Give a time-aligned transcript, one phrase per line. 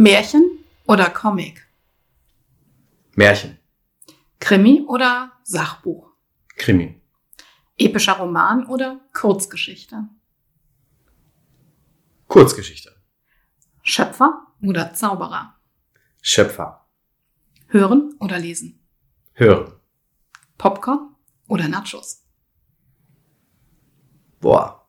[0.00, 1.60] Märchen oder Comic?
[3.16, 3.58] Märchen.
[4.38, 6.14] Krimi oder Sachbuch?
[6.56, 6.98] Krimi.
[7.76, 10.08] Epischer Roman oder Kurzgeschichte?
[12.28, 12.96] Kurzgeschichte.
[13.82, 15.60] Schöpfer oder Zauberer?
[16.22, 16.88] Schöpfer.
[17.66, 18.82] Hören oder lesen?
[19.34, 19.70] Hören.
[20.56, 21.14] Popcorn
[21.46, 22.24] oder Nachos?
[24.40, 24.88] Boah.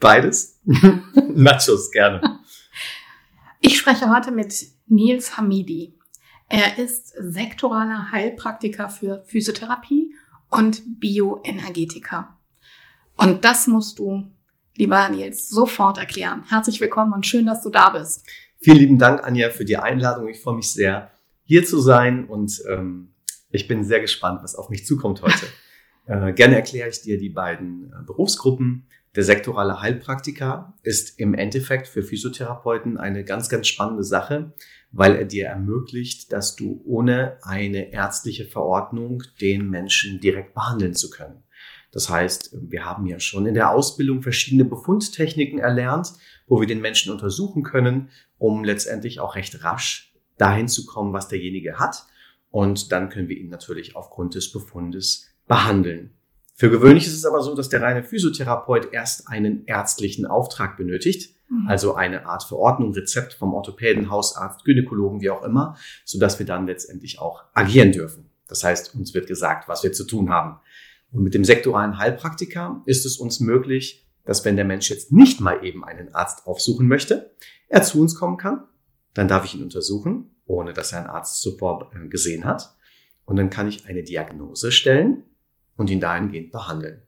[0.00, 0.60] Beides?
[0.64, 2.40] Nachos gerne.
[3.66, 4.54] Ich spreche heute mit
[4.88, 5.98] Nils Hamidi.
[6.50, 10.14] Er ist sektoraler Heilpraktiker für Physiotherapie
[10.50, 12.36] und Bioenergetiker.
[13.16, 14.30] Und das musst du,
[14.76, 16.44] lieber Nils, sofort erklären.
[16.46, 18.26] Herzlich willkommen und schön, dass du da bist.
[18.60, 20.28] Vielen lieben Dank, Anja, für die Einladung.
[20.28, 21.10] Ich freue mich sehr,
[21.44, 23.14] hier zu sein und ähm,
[23.48, 25.46] ich bin sehr gespannt, was auf mich zukommt heute.
[26.06, 28.86] äh, gerne erkläre ich dir die beiden äh, Berufsgruppen.
[29.16, 34.52] Der sektorale Heilpraktiker ist im Endeffekt für Physiotherapeuten eine ganz, ganz spannende Sache,
[34.90, 41.10] weil er dir ermöglicht, dass du ohne eine ärztliche Verordnung den Menschen direkt behandeln zu
[41.10, 41.44] können.
[41.92, 46.12] Das heißt, wir haben ja schon in der Ausbildung verschiedene Befundtechniken erlernt,
[46.48, 51.28] wo wir den Menschen untersuchen können, um letztendlich auch recht rasch dahin zu kommen, was
[51.28, 52.04] derjenige hat.
[52.50, 56.14] Und dann können wir ihn natürlich aufgrund des Befundes behandeln.
[56.56, 61.34] Für gewöhnlich ist es aber so, dass der reine Physiotherapeut erst einen ärztlichen Auftrag benötigt,
[61.48, 61.66] mhm.
[61.66, 66.46] also eine Art Verordnung, Rezept vom Orthopäden, Hausarzt, Gynäkologen, wie auch immer, so dass wir
[66.46, 68.30] dann letztendlich auch agieren dürfen.
[68.46, 70.60] Das heißt, uns wird gesagt, was wir zu tun haben.
[71.10, 75.40] Und mit dem sektoralen Heilpraktiker ist es uns möglich, dass wenn der Mensch jetzt nicht
[75.40, 77.32] mal eben einen Arzt aufsuchen möchte,
[77.68, 78.62] er zu uns kommen kann,
[79.12, 82.76] dann darf ich ihn untersuchen, ohne dass er einen Arzt zuvor äh, gesehen hat.
[83.24, 85.24] Und dann kann ich eine Diagnose stellen
[85.76, 87.02] und ihn dahingehend behandeln.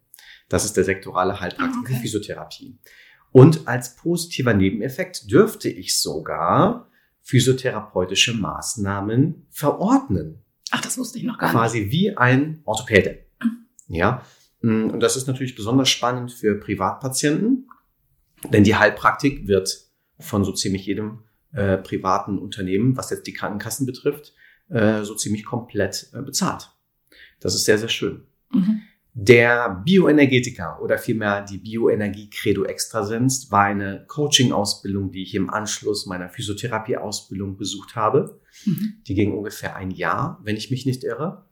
[0.49, 1.99] Das ist der sektorale Heilpraktiker okay.
[2.01, 2.79] Physiotherapie.
[3.33, 6.89] Und als positiver Nebeneffekt dürfte ich sogar
[7.23, 10.43] physiotherapeutische Maßnahmen verordnen.
[10.71, 11.57] Ach, das wusste ich noch gar nicht.
[11.57, 13.27] Quasi wie ein Orthopäde.
[13.89, 14.23] Ja.
[14.63, 17.69] Und das ist natürlich besonders spannend für Privatpatienten,
[18.53, 19.87] denn die Heilpraktik wird
[20.19, 24.35] von so ziemlich jedem äh, privaten Unternehmen, was jetzt die Krankenkassen betrifft,
[24.69, 26.71] äh, so ziemlich komplett äh, bezahlt.
[27.41, 28.27] Das ist sehr, sehr schön.
[28.53, 28.83] Mhm.
[29.19, 36.05] Der Bioenergetiker oder vielmehr die Bioenergie Credo Extrasens war eine Coaching-Ausbildung, die ich im Anschluss
[36.05, 38.39] meiner Physiotherapie-Ausbildung besucht habe.
[38.67, 38.97] Mhm.
[39.07, 41.47] Die ging ungefähr ein Jahr, wenn ich mich nicht irre.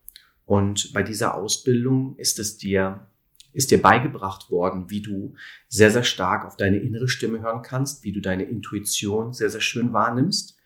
[0.45, 3.07] Und bei dieser Ausbildung ist es dir,
[3.55, 5.35] ist dir beigebracht worden, wie du
[5.67, 9.63] sehr, sehr stark auf deine innere Stimme hören kannst, wie du deine Intuition sehr, sehr
[9.63, 10.59] schön wahrnimmst,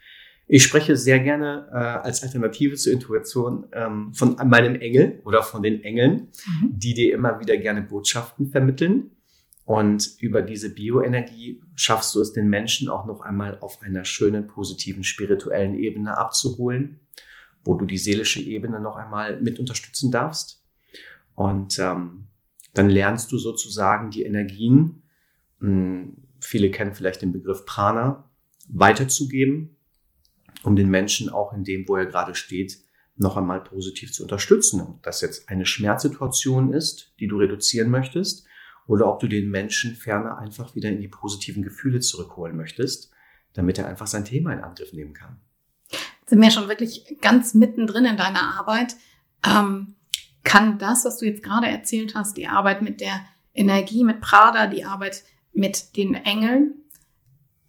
[0.50, 5.62] ich spreche sehr gerne äh, als Alternative zur Intuition ähm, von meinem Engel oder von
[5.62, 6.70] den Engeln, mhm.
[6.72, 9.10] die dir immer wieder gerne Botschaften vermitteln.
[9.66, 14.47] Und über diese Bioenergie schaffst du es den Menschen auch noch einmal auf einer schönen,
[14.47, 17.00] positiven, spirituellen Ebene abzuholen,
[17.64, 20.64] wo du die seelische Ebene noch einmal mit unterstützen darfst.
[21.34, 22.28] Und ähm,
[22.72, 25.03] dann lernst du sozusagen die Energien,
[25.58, 28.31] mh, hm, viele kennen vielleicht den Begriff Prana,
[28.70, 29.76] weiterzugeben
[30.62, 32.78] um den Menschen auch in dem, wo er gerade steht,
[33.16, 34.81] noch einmal positiv zu unterstützen.
[34.81, 38.46] Ob das jetzt eine Schmerzsituation ist, die du reduzieren möchtest,
[38.87, 43.10] oder ob du den Menschen ferner einfach wieder in die positiven Gefühle zurückholen möchtest,
[43.52, 45.40] damit er einfach sein Thema in Angriff nehmen kann.
[46.26, 48.96] Sind wir schon wirklich ganz mittendrin in deiner Arbeit.
[49.46, 49.94] Ähm,
[50.43, 53.20] kann das, was du jetzt gerade erzählt hast, die Arbeit mit der
[53.54, 55.22] Energie, mit Prada, die Arbeit
[55.52, 56.75] mit den Engeln,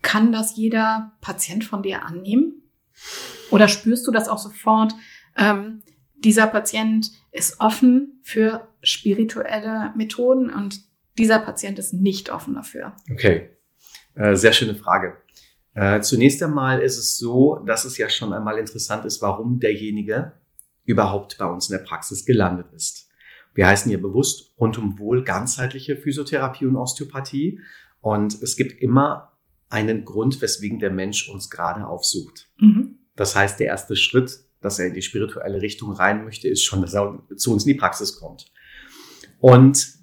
[0.01, 2.63] kann das jeder Patient von dir annehmen?
[3.51, 4.94] Oder spürst du das auch sofort?
[5.38, 5.81] Ähm,
[6.16, 10.81] dieser Patient ist offen für spirituelle Methoden und
[11.18, 12.94] dieser Patient ist nicht offen dafür.
[13.12, 13.50] Okay,
[14.16, 15.18] äh, sehr schöne Frage.
[15.74, 20.34] Äh, zunächst einmal ist es so, dass es ja schon einmal interessant ist, warum derjenige
[20.84, 23.10] überhaupt bei uns in der Praxis gelandet ist.
[23.54, 27.60] Wir heißen hier bewusst rundum wohl ganzheitliche Physiotherapie und Osteopathie.
[28.02, 29.38] Und es gibt immer
[29.69, 32.50] einen Grund, weswegen der Mensch uns gerade aufsucht.
[32.57, 33.00] Mhm.
[33.16, 36.81] Das heißt, der erste Schritt, dass er in die spirituelle Richtung rein möchte, ist schon,
[36.81, 38.51] dass er zu uns in die Praxis kommt.
[39.39, 40.00] Und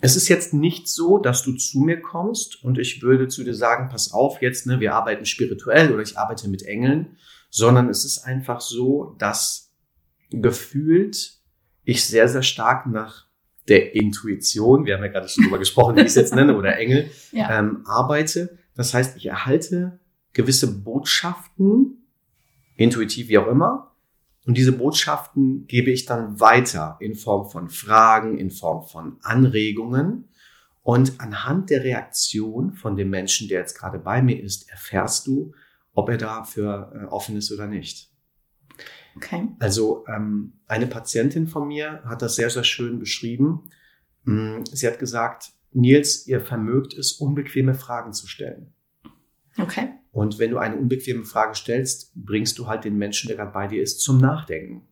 [0.00, 3.54] es ist jetzt nicht so, dass du zu mir kommst und ich würde zu dir
[3.54, 7.16] sagen, pass auf jetzt, ne, wir arbeiten spirituell oder ich arbeite mit Engeln,
[7.48, 9.72] sondern es ist einfach so, dass
[10.30, 11.36] gefühlt
[11.84, 13.26] ich sehr, sehr stark nach
[13.68, 16.76] der Intuition, wir haben ja gerade schon drüber gesprochen, wie ich es jetzt nenne, oder
[16.76, 17.58] Engel, ja.
[17.58, 18.58] ähm, arbeite.
[18.76, 19.98] Das heißt, ich erhalte
[20.32, 22.06] gewisse Botschaften,
[22.76, 23.96] intuitiv wie auch immer,
[24.46, 30.28] und diese Botschaften gebe ich dann weiter in Form von Fragen, in Form von Anregungen.
[30.82, 35.52] Und anhand der Reaktion von dem Menschen, der jetzt gerade bei mir ist, erfährst du,
[35.94, 38.08] ob er dafür äh, offen ist oder nicht.
[39.16, 39.48] Okay.
[39.58, 43.68] Also ähm, eine Patientin von mir hat das sehr, sehr schön beschrieben.
[44.24, 48.72] Mm, sie hat gesagt, Nils, ihr vermögt es, unbequeme Fragen zu stellen.
[49.58, 49.88] Okay.
[50.12, 53.66] Und wenn du eine unbequeme Frage stellst, bringst du halt den Menschen, der gerade bei
[53.66, 54.88] dir ist, zum Nachdenken.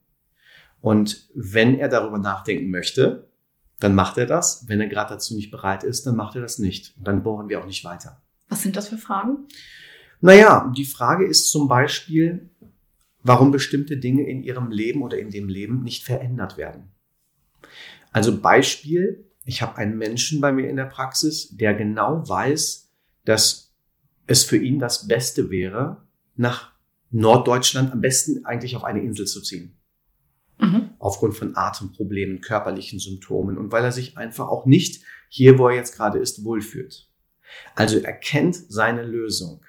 [0.80, 3.30] Und wenn er darüber nachdenken möchte,
[3.80, 4.68] dann macht er das.
[4.68, 6.94] Wenn er gerade dazu nicht bereit ist, dann macht er das nicht.
[6.98, 8.22] Und dann bohren wir auch nicht weiter.
[8.48, 9.48] Was sind das für Fragen?
[10.20, 12.50] Naja, die Frage ist zum Beispiel,
[13.22, 16.92] warum bestimmte Dinge in ihrem Leben oder in dem Leben nicht verändert werden.
[18.12, 22.90] Also Beispiel, ich habe einen Menschen bei mir in der Praxis, der genau weiß,
[23.24, 23.74] dass
[24.26, 26.72] es für ihn das Beste wäre, nach
[27.10, 29.76] Norddeutschland am besten eigentlich auf eine Insel zu ziehen.
[30.58, 30.90] Mhm.
[30.98, 35.76] Aufgrund von Atemproblemen, körperlichen Symptomen und weil er sich einfach auch nicht hier, wo er
[35.76, 37.08] jetzt gerade ist, wohlfühlt.
[37.74, 39.64] Also er kennt seine Lösung.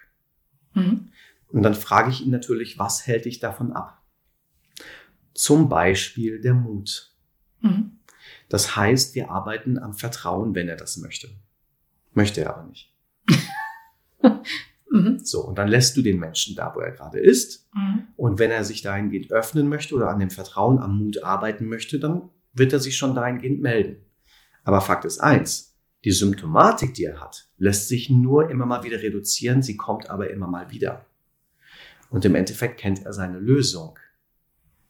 [0.74, 1.10] Mhm.
[1.50, 4.02] Und dann frage ich ihn natürlich, was hält dich davon ab?
[5.34, 7.14] Zum Beispiel der Mut.
[7.62, 7.95] Mhm.
[8.50, 11.30] Das heißt, wir arbeiten am Vertrauen, wenn er das möchte.
[12.14, 12.94] Möchte er aber nicht.
[14.92, 15.20] mhm.
[15.20, 17.68] So, und dann lässt du den Menschen da, wo er gerade ist.
[17.74, 18.08] Mhm.
[18.16, 22.00] Und wenn er sich dahingehend öffnen möchte oder an dem Vertrauen, am Mut arbeiten möchte,
[22.00, 23.98] dann wird er sich schon dahingehend melden.
[24.64, 25.76] Aber Fakt ist eins,
[26.06, 30.30] die Symptomatik, die er hat, lässt sich nur immer mal wieder reduzieren, sie kommt aber
[30.30, 31.06] immer mal wieder.
[32.10, 33.98] Und im Endeffekt kennt er seine Lösung.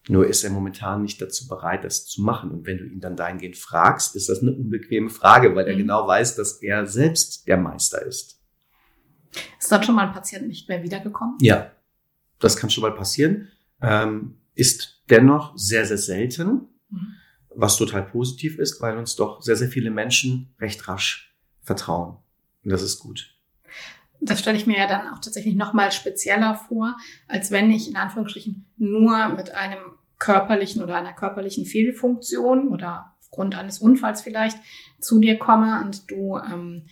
[0.08, 2.52] Nur ist er momentan nicht dazu bereit, das zu machen.
[2.52, 5.80] Und wenn du ihn dann dahingehend fragst, ist das eine unbequeme Frage, weil er mhm.
[5.80, 8.40] genau weiß, dass er selbst der Meister ist.
[9.60, 11.38] Ist dann schon mal ein Patient nicht mehr wiedergekommen?
[11.42, 11.72] Ja,
[12.40, 13.50] das kann schon mal passieren.
[13.82, 17.08] Ähm, ist dennoch sehr, sehr selten, mhm.
[17.50, 22.18] was total positiv ist, weil uns doch sehr, sehr viele Menschen recht rasch vertrauen.
[22.64, 23.35] Und das ist gut
[24.22, 26.96] das stelle ich mir ja dann auch tatsächlich noch mal spezieller vor,
[27.28, 29.80] als wenn ich in Anführungsstrichen nur mit einem
[30.20, 34.58] körperlichen oder einer körperlichen Fehlfunktion oder aufgrund eines Unfalls vielleicht
[35.00, 36.86] zu dir komme und du, ähm,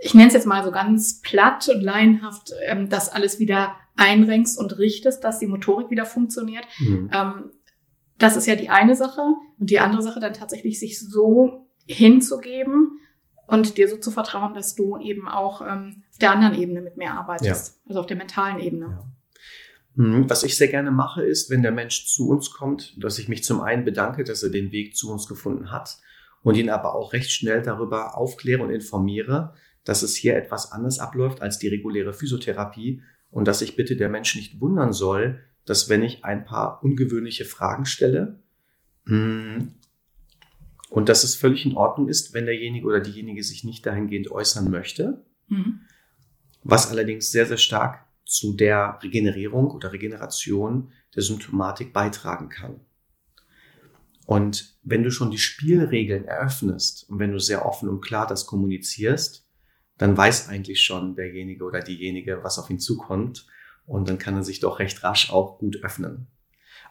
[0.00, 4.58] ich nenne es jetzt mal so ganz platt und laienhaft, ähm, das alles wieder einrenkst
[4.58, 6.64] und richtest, dass die Motorik wieder funktioniert.
[6.78, 7.10] Mhm.
[7.12, 7.50] Ähm,
[8.16, 9.20] das ist ja die eine Sache.
[9.58, 13.00] Und die andere Sache dann tatsächlich sich so hinzugeben,
[13.48, 16.96] und dir so zu vertrauen, dass du eben auch ähm, auf der anderen Ebene mit
[16.96, 17.88] mir arbeitest, ja.
[17.88, 18.86] also auf der mentalen Ebene.
[18.86, 19.04] Ja.
[20.04, 20.30] Mhm.
[20.30, 23.42] Was ich sehr gerne mache, ist, wenn der Mensch zu uns kommt, dass ich mich
[23.42, 25.98] zum einen bedanke, dass er den Weg zu uns gefunden hat
[26.42, 30.98] und ihn aber auch recht schnell darüber aufkläre und informiere, dass es hier etwas anders
[30.98, 35.88] abläuft als die reguläre Physiotherapie und dass ich bitte der Mensch nicht wundern soll, dass
[35.88, 38.40] wenn ich ein paar ungewöhnliche Fragen stelle,
[39.06, 39.72] hm,
[40.90, 44.70] und dass es völlig in Ordnung ist, wenn derjenige oder diejenige sich nicht dahingehend äußern
[44.70, 45.24] möchte.
[45.48, 45.80] Mhm.
[46.62, 52.80] Was allerdings sehr, sehr stark zu der Regenerierung oder Regeneration der Symptomatik beitragen kann.
[54.26, 58.44] Und wenn du schon die Spielregeln eröffnest und wenn du sehr offen und klar das
[58.44, 59.46] kommunizierst,
[59.96, 63.46] dann weiß eigentlich schon derjenige oder diejenige, was auf ihn zukommt.
[63.86, 66.26] Und dann kann er sich doch recht rasch auch gut öffnen.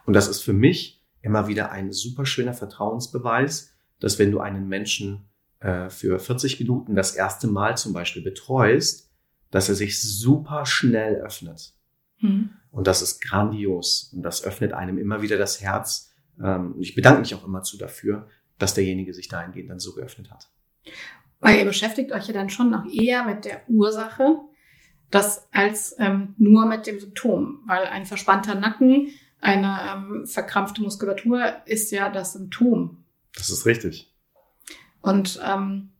[0.04, 4.68] Und das ist für mich immer wieder ein super schöner Vertrauensbeweis, dass wenn du einen
[4.68, 5.28] Menschen
[5.60, 9.10] äh, für 40 Minuten das erste Mal zum Beispiel betreust,
[9.50, 11.74] dass er sich super schnell öffnet.
[12.20, 12.50] Mhm.
[12.70, 14.12] Und das ist grandios.
[14.14, 16.12] Und das öffnet einem immer wieder das Herz.
[16.40, 18.28] Ähm, und ich bedanke mich auch immer zu dafür,
[18.58, 20.50] dass derjenige sich dahingehend dann so geöffnet hat.
[21.40, 24.40] Weil ihr beschäftigt euch ja dann schon noch eher mit der Ursache,
[25.10, 27.62] das als ähm, nur mit dem Symptom.
[27.66, 29.08] Weil ein verspannter Nacken,
[29.40, 34.14] eine ähm, verkrampfte Muskulatur ist ja das Symptom das ist richtig.
[35.00, 35.90] Und ähm,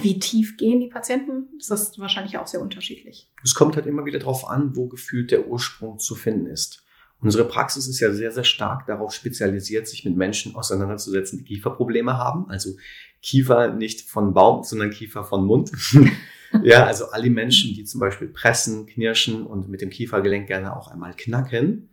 [0.00, 1.48] wie tief gehen die Patienten?
[1.58, 3.30] Das ist wahrscheinlich auch sehr unterschiedlich.
[3.42, 6.84] Es kommt halt immer wieder darauf an, wo gefühlt der Ursprung zu finden ist.
[7.20, 12.16] Unsere Praxis ist ja sehr, sehr stark darauf spezialisiert, sich mit Menschen auseinanderzusetzen, die Kieferprobleme
[12.16, 12.48] haben.
[12.48, 12.76] Also
[13.20, 15.70] Kiefer nicht von Baum, sondern Kiefer von Mund.
[16.62, 20.88] ja, also alle Menschen, die zum Beispiel pressen, knirschen und mit dem Kiefergelenk gerne auch
[20.88, 21.90] einmal knacken.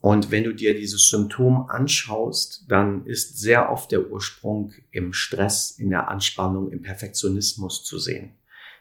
[0.00, 5.72] Und wenn du dir dieses Symptom anschaust, dann ist sehr oft der Ursprung im Stress,
[5.72, 8.36] in der Anspannung, im Perfektionismus zu sehen.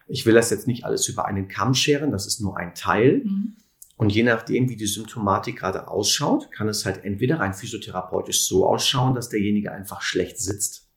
[0.07, 3.23] Ich will das jetzt nicht alles über einen Kamm scheren, das ist nur ein Teil.
[3.25, 3.57] Mhm.
[3.97, 8.67] Und je nachdem, wie die Symptomatik gerade ausschaut, kann es halt entweder rein physiotherapeutisch so
[8.67, 10.87] ausschauen, dass derjenige einfach schlecht sitzt.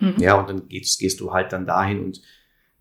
[0.00, 0.16] Mhm.
[0.18, 2.20] Ja, und dann gehst, gehst du halt dann dahin und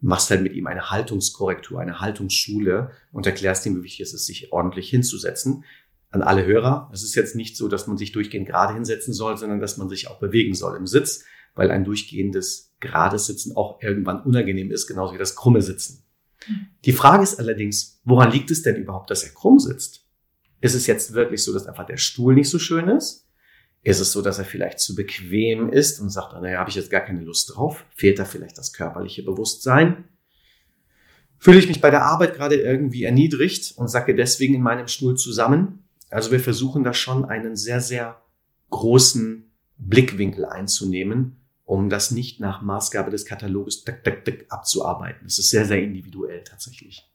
[0.01, 4.25] machst halt mit ihm eine Haltungskorrektur, eine Haltungsschule und erklärst ihm, wie wichtig es ist,
[4.25, 5.63] sich ordentlich hinzusetzen.
[6.15, 9.35] An alle Hörer, es ist jetzt nicht so, dass man sich durchgehend gerade hinsetzen soll,
[9.35, 13.81] sondern dass man sich auch bewegen soll im Sitz, weil ein durchgehendes gerades Sitzen auch
[13.81, 16.05] irgendwann unangenehm ist, genauso wie das krumme Sitzen.
[16.85, 20.05] Die Frage ist allerdings, woran liegt es denn überhaupt, dass er krumm sitzt?
[20.61, 23.27] Ist es jetzt wirklich so, dass einfach der Stuhl nicht so schön ist?
[23.83, 26.89] Ist es so, dass er vielleicht zu bequem ist und sagt, naja, habe ich jetzt
[26.89, 27.85] gar keine Lust drauf?
[27.93, 30.05] Fehlt da vielleicht das körperliche Bewusstsein?
[31.39, 35.17] Fühle ich mich bei der Arbeit gerade irgendwie erniedrigt und sacke deswegen in meinem Stuhl
[35.17, 35.84] zusammen?
[36.15, 38.21] Also wir versuchen da schon einen sehr, sehr
[38.69, 45.21] großen Blickwinkel einzunehmen um das nicht nach Maßgabe des Kataloges dick, dick, dick, abzuarbeiten.
[45.23, 47.09] Das ist sehr, sehr individuell tatsächlich.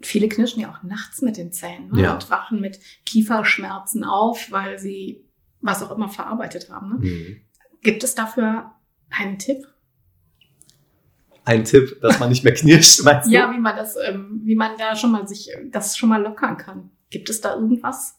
[0.00, 2.02] Viele knirschen ja auch nachts mit den Zähnen ne?
[2.02, 2.14] ja.
[2.14, 5.24] und wachen mit Kieferschmerzen auf, weil sie
[5.60, 6.88] was auch immer verarbeitet haben.
[6.88, 7.08] Ne?
[7.08, 7.36] Mhm.
[7.82, 8.72] Gibt es dafür
[9.10, 9.66] einen Tipp?
[11.44, 13.32] Ein Tipp, dass man nicht mehr knirscht, meinst du?
[13.32, 16.56] Ja, wie man das, ähm, wie man da schon mal sich das schon mal lockern
[16.56, 16.90] kann.
[17.12, 18.16] Gibt es da irgendwas?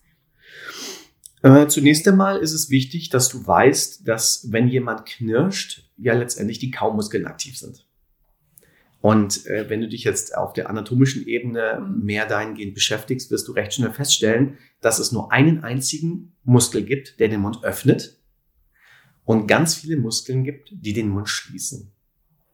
[1.42, 6.60] Äh, zunächst einmal ist es wichtig, dass du weißt, dass wenn jemand knirscht, ja letztendlich
[6.60, 7.86] die Kaumuskeln aktiv sind.
[9.02, 13.52] Und äh, wenn du dich jetzt auf der anatomischen Ebene mehr dahingehend beschäftigst, wirst du
[13.52, 18.18] recht schnell feststellen, dass es nur einen einzigen Muskel gibt, der den Mund öffnet
[19.26, 21.92] und ganz viele Muskeln gibt, die den Mund schließen.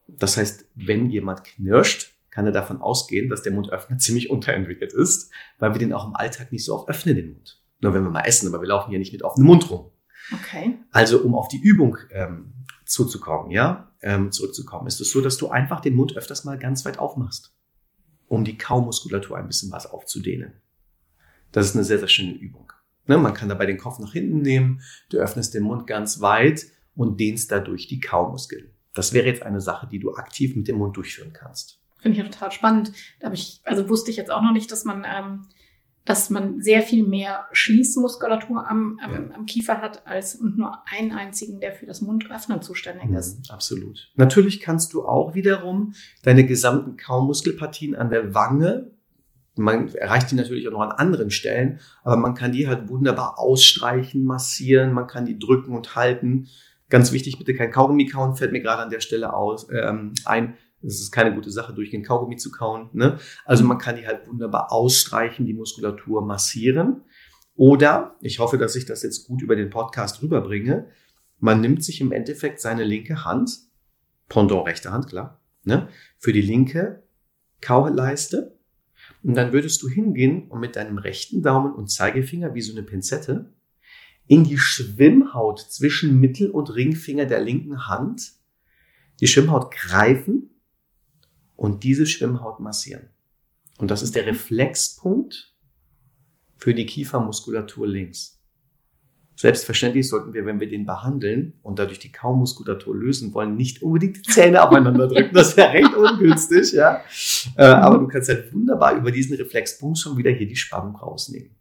[0.08, 5.30] Das heißt, wenn jemand knirscht, kann er davon ausgehen, dass der Mundöffner ziemlich unterentwickelt ist,
[5.58, 7.62] weil wir den auch im Alltag nicht so oft öffnen, den Mund.
[7.82, 9.92] Nur wenn wir mal essen, aber wir laufen hier nicht mit offenem Mund rum.
[10.34, 10.80] Okay.
[10.92, 12.54] Also um auf die Übung ähm,
[12.86, 16.86] zuzukommen, ja, ähm, zurückzukommen, ist es so, dass du einfach den Mund öfters mal ganz
[16.86, 17.54] weit aufmachst,
[18.28, 20.54] um die Kaumuskulatur ein bisschen was aufzudehnen.
[21.52, 22.72] Das ist eine sehr, sehr schöne Übung.
[23.06, 26.68] Ne, man kann dabei den Kopf nach hinten nehmen, du öffnest den Mund ganz weit
[26.96, 28.72] und dehnst dadurch die Kaumuskeln.
[28.94, 31.79] Das wäre jetzt eine Sache, die du aktiv mit dem Mund durchführen kannst.
[32.00, 32.92] Finde ich ja total spannend.
[33.20, 35.48] Da habe ich, also wusste ich jetzt auch noch nicht, dass man ähm,
[36.06, 39.36] dass man sehr viel mehr Schließmuskulatur am, am, ja.
[39.36, 43.38] am Kiefer hat als nur einen einzigen, der für das Mundöffnen zuständig ist.
[43.38, 44.10] Mhm, absolut.
[44.16, 48.92] Natürlich kannst du auch wiederum deine gesamten Kaumuskelpartien an der Wange
[49.60, 53.38] man erreicht die natürlich auch noch an anderen Stellen, aber man kann die halt wunderbar
[53.38, 56.48] ausstreichen, massieren, man kann die drücken und halten.
[56.90, 60.56] Ganz wichtig, bitte kein Kaugummi kauen, fällt mir gerade an der Stelle aus, ähm, ein.
[60.82, 62.90] Es ist keine gute Sache, durchgehend Kaugummi zu kauen.
[62.94, 63.20] Ne?
[63.46, 67.02] Also man kann die halt wunderbar ausstreichen, die Muskulatur massieren.
[67.56, 70.88] Oder, ich hoffe, dass ich das jetzt gut über den Podcast rüberbringe,
[71.40, 73.60] man nimmt sich im Endeffekt seine linke Hand,
[74.30, 77.04] Pendant rechte Hand, klar, ne, für die linke
[77.62, 78.58] Kauleiste.
[79.24, 82.84] Und dann würdest du hingehen und mit deinem rechten Daumen und Zeigefinger wie so eine
[82.84, 83.54] Pinzette
[84.28, 88.34] in die Schwimmhaut zwischen Mittel- und Ringfinger der linken Hand
[89.20, 90.52] die Schwimmhaut greifen
[91.60, 93.10] und diese Schwimmhaut massieren.
[93.78, 95.54] Und das ist der Reflexpunkt
[96.56, 98.40] für die Kiefermuskulatur links.
[99.36, 104.18] Selbstverständlich sollten wir, wenn wir den behandeln und dadurch die Kaumuskulatur lösen wollen, nicht unbedingt
[104.18, 105.34] die Zähne aufeinander drücken.
[105.34, 107.02] Das wäre recht ungünstig, ja.
[107.56, 111.52] Äh, aber du kannst halt wunderbar über diesen Reflexpunkt schon wieder hier die Spannung rausnehmen.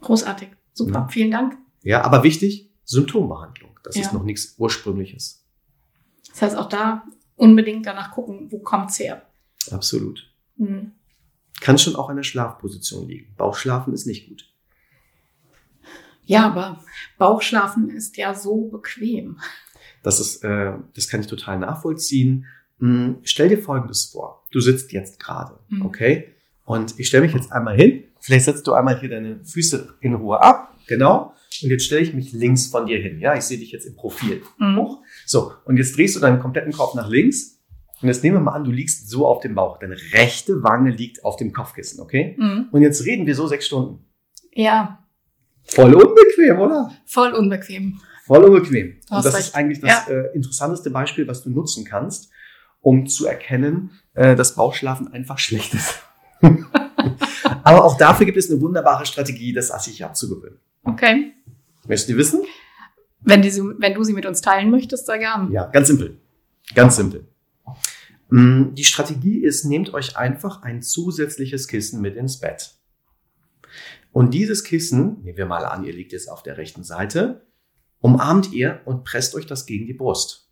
[0.00, 0.48] Großartig.
[0.74, 1.00] Super.
[1.00, 1.08] Ja.
[1.08, 1.56] Vielen Dank.
[1.82, 3.78] Ja, aber wichtig, Symptombehandlung.
[3.82, 4.02] Das ja.
[4.02, 5.46] ist noch nichts Ursprüngliches.
[6.30, 7.04] Das heißt, auch da
[7.36, 9.22] unbedingt danach gucken, wo kommt's her.
[9.70, 10.30] Absolut.
[10.56, 10.92] Mhm.
[11.60, 13.34] Kann schon auch an der Schlafposition liegen.
[13.36, 14.50] Bauchschlafen ist nicht gut.
[16.26, 16.82] Ja, aber
[17.18, 19.40] Bauchschlafen ist ja so bequem.
[20.02, 22.46] Das ist, äh, das kann ich total nachvollziehen.
[22.78, 24.42] Hm, stell dir Folgendes vor.
[24.50, 25.86] Du sitzt jetzt gerade, mhm.
[25.86, 26.34] okay?
[26.64, 28.04] Und ich stelle mich jetzt einmal hin.
[28.20, 30.74] Vielleicht setzt du einmal hier deine Füße in Ruhe ab.
[30.86, 31.34] Genau.
[31.62, 33.20] Und jetzt stelle ich mich links von dir hin.
[33.20, 34.42] Ja, ich sehe dich jetzt im Profil.
[34.58, 34.96] Mhm.
[35.26, 37.62] So, und jetzt drehst du deinen kompletten Kopf nach links.
[38.02, 39.78] Und jetzt nehmen wir mal an, du liegst so auf dem Bauch.
[39.78, 42.36] Deine rechte Wange liegt auf dem Kopfkissen, okay?
[42.38, 42.68] Mhm.
[42.70, 44.04] Und jetzt reden wir so sechs Stunden.
[44.52, 45.04] Ja.
[45.62, 46.90] Voll unbequem, oder?
[47.06, 48.00] Voll unbequem.
[48.26, 49.00] Voll unbequem.
[49.10, 49.46] Und das recht.
[49.46, 50.12] ist eigentlich das ja.
[50.12, 52.30] äh, interessanteste Beispiel, was du nutzen kannst,
[52.80, 56.00] um zu erkennen, äh, dass Bauchschlafen einfach schlecht ist.
[57.62, 60.58] Aber auch dafür gibt es eine wunderbare Strategie, das assig abzugewöhnen.
[60.84, 61.32] Okay.
[61.86, 62.42] Möchtest du wissen?
[63.20, 65.50] Wenn, die, wenn du sie mit uns teilen möchtest, sehr gern.
[65.50, 66.18] Ja, ganz simpel.
[66.74, 67.26] Ganz simpel.
[68.28, 72.74] Mm, die Strategie ist, nehmt euch einfach ein zusätzliches Kissen mit ins Bett.
[74.12, 77.46] Und dieses Kissen, nehmen wir mal an, ihr liegt jetzt auf der rechten Seite,
[78.00, 80.50] umarmt ihr und presst euch das gegen die Brust.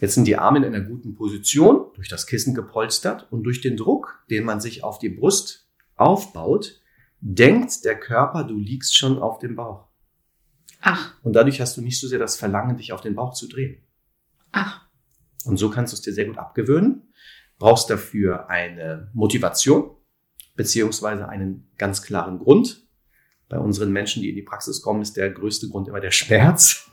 [0.00, 3.76] Jetzt sind die Arme in einer guten Position, durch das Kissen gepolstert und durch den
[3.76, 6.81] Druck, den man sich auf die Brust aufbaut,
[7.22, 9.88] denkt der Körper, du liegst schon auf dem Bauch.
[10.80, 11.14] Ach.
[11.22, 13.80] Und dadurch hast du nicht so sehr das Verlangen, dich auf den Bauch zu drehen.
[14.50, 14.86] Ach.
[15.44, 17.12] Und so kannst du es dir sehr gut abgewöhnen.
[17.58, 19.96] Brauchst dafür eine Motivation
[20.56, 22.86] beziehungsweise einen ganz klaren Grund.
[23.48, 26.90] Bei unseren Menschen, die in die Praxis kommen, ist der größte Grund immer der Schmerz.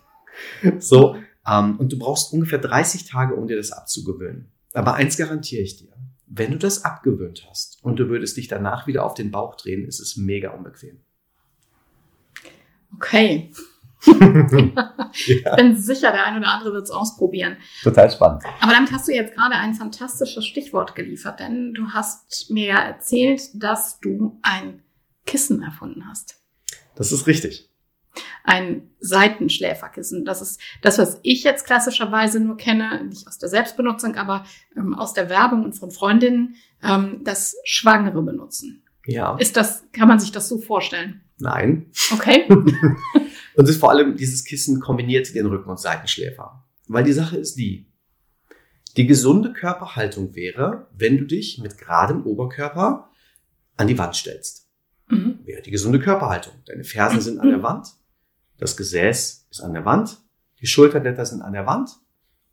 [0.79, 1.15] so.
[1.47, 4.51] Ähm, und du brauchst ungefähr 30 Tage, um dir das abzugewöhnen.
[4.73, 5.93] Aber eins garantiere ich dir.
[6.31, 9.85] Wenn du das abgewöhnt hast und du würdest dich danach wieder auf den Bauch drehen,
[9.85, 10.99] ist es mega unbequem.
[12.95, 13.51] Okay.
[15.11, 17.57] Ich bin sicher, der eine oder andere wird es ausprobieren.
[17.83, 18.43] Total spannend.
[18.61, 22.79] Aber damit hast du jetzt gerade ein fantastisches Stichwort geliefert, denn du hast mir ja
[22.79, 24.83] erzählt, dass du ein
[25.25, 26.41] Kissen erfunden hast.
[26.95, 27.68] Das ist richtig.
[28.43, 30.25] Ein Seitenschläferkissen.
[30.25, 34.45] Das ist das, was ich jetzt klassischerweise nur kenne, nicht aus der Selbstbenutzung, aber
[34.75, 38.83] ähm, aus der Werbung und von Freundinnen, ähm, das Schwangere benutzen.
[39.05, 39.37] Ja.
[39.37, 41.21] Ist das, kann man sich das so vorstellen?
[41.37, 41.91] Nein.
[42.11, 42.45] Okay.
[43.55, 46.65] Und es ist vor allem dieses Kissen kombiniert den Rücken- und Seitenschläfer.
[46.87, 47.91] Weil die Sache ist die,
[48.95, 53.09] die gesunde Körperhaltung wäre, wenn du dich mit geradem Oberkörper
[53.75, 54.69] an die Wand stellst.
[55.09, 55.39] Mhm.
[55.43, 56.53] Wäre die gesunde Körperhaltung.
[56.67, 57.87] Deine Fersen sind an der Wand,
[58.59, 60.19] das Gesäß ist an der Wand,
[60.61, 61.89] die Schulterblätter sind an der Wand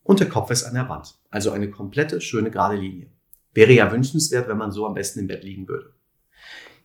[0.02, 1.18] und der Kopf ist an der Wand.
[1.30, 3.10] Also eine komplette, schöne, gerade Linie.
[3.52, 5.92] Wäre ja wünschenswert, wenn man so am besten im Bett liegen würde.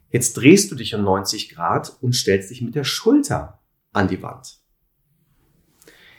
[0.10, 3.62] Jetzt drehst du dich um 90 Grad und stellst dich mit der Schulter
[3.94, 4.60] an die Wand.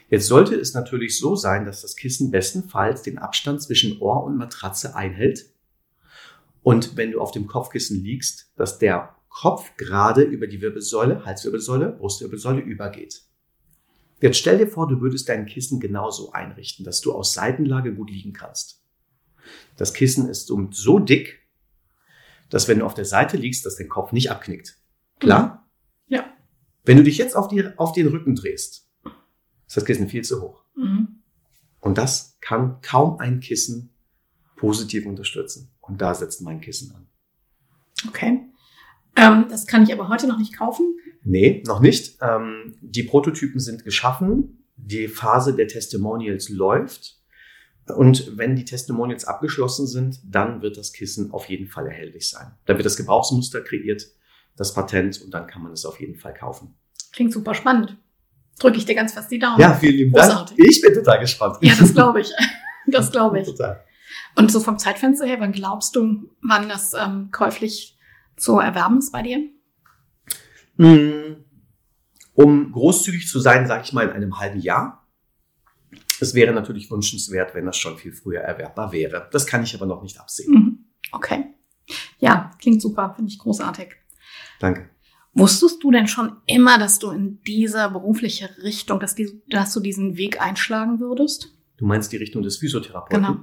[0.09, 4.37] Jetzt sollte es natürlich so sein, dass das Kissen bestenfalls den Abstand zwischen Ohr und
[4.37, 5.51] Matratze einhält.
[6.61, 11.91] Und wenn du auf dem Kopfkissen liegst, dass der Kopf gerade über die Wirbelsäule, Halswirbelsäule,
[11.93, 13.23] Brustwirbelsäule übergeht.
[14.21, 18.11] Jetzt stell dir vor, du würdest dein Kissen genauso einrichten, dass du aus Seitenlage gut
[18.11, 18.83] liegen kannst.
[19.75, 21.41] Das Kissen ist so dick,
[22.49, 24.77] dass wenn du auf der Seite liegst, dass dein Kopf nicht abknickt.
[25.19, 25.67] Klar?
[26.07, 26.31] Ja.
[26.85, 28.87] Wenn du dich jetzt auf, die, auf den Rücken drehst,
[29.67, 30.63] ist das Kissen viel zu hoch.
[30.75, 31.23] Mhm.
[31.79, 33.89] Und das kann kaum ein Kissen
[34.55, 35.71] positiv unterstützen.
[35.81, 37.07] Und da setzt mein Kissen an.
[38.07, 38.52] Okay.
[39.15, 40.97] Ähm, das kann ich aber heute noch nicht kaufen.
[41.23, 42.17] Nee, noch nicht.
[42.21, 44.65] Ähm, die Prototypen sind geschaffen.
[44.75, 47.17] Die Phase der Testimonials läuft.
[47.95, 52.53] Und wenn die Testimonials abgeschlossen sind, dann wird das Kissen auf jeden Fall erhältlich sein.
[52.65, 54.07] Dann wird das Gebrauchsmuster kreiert,
[54.55, 56.75] das Patent, und dann kann man es auf jeden Fall kaufen.
[57.11, 57.97] Klingt super spannend.
[58.59, 59.59] Drücke ich dir ganz fest die Daumen.
[59.59, 60.57] Ja, vielen lieben Großartig.
[60.57, 60.69] Dank.
[60.69, 61.57] Ich bin total gespannt.
[61.61, 62.31] Ja, das glaube ich.
[62.85, 63.47] Das glaube ich.
[63.47, 63.81] Total.
[64.35, 67.92] Und so vom Zeitfenster her, wann glaubst du, wann das ähm, käuflich
[68.35, 69.39] zu erwerben ist bei dir?
[70.77, 71.43] Mm,
[72.33, 75.07] Um großzügig zu sein, sage ich mal in einem halben Jahr.
[76.19, 79.29] Es wäre natürlich wünschenswert, wenn das schon viel früher erwerbbar wäre.
[79.31, 80.53] Das kann ich aber noch nicht absehen.
[80.53, 80.85] Mhm.
[81.11, 81.45] Okay.
[82.19, 83.89] Ja, klingt super, finde ich großartig.
[84.59, 84.89] Danke.
[85.33, 89.79] Wusstest du denn schon immer, dass du in diese berufliche Richtung, dass, die, dass du
[89.79, 91.55] diesen Weg einschlagen würdest?
[91.77, 93.21] Du meinst die Richtung des Physiotherapeuten?
[93.23, 93.39] Genau.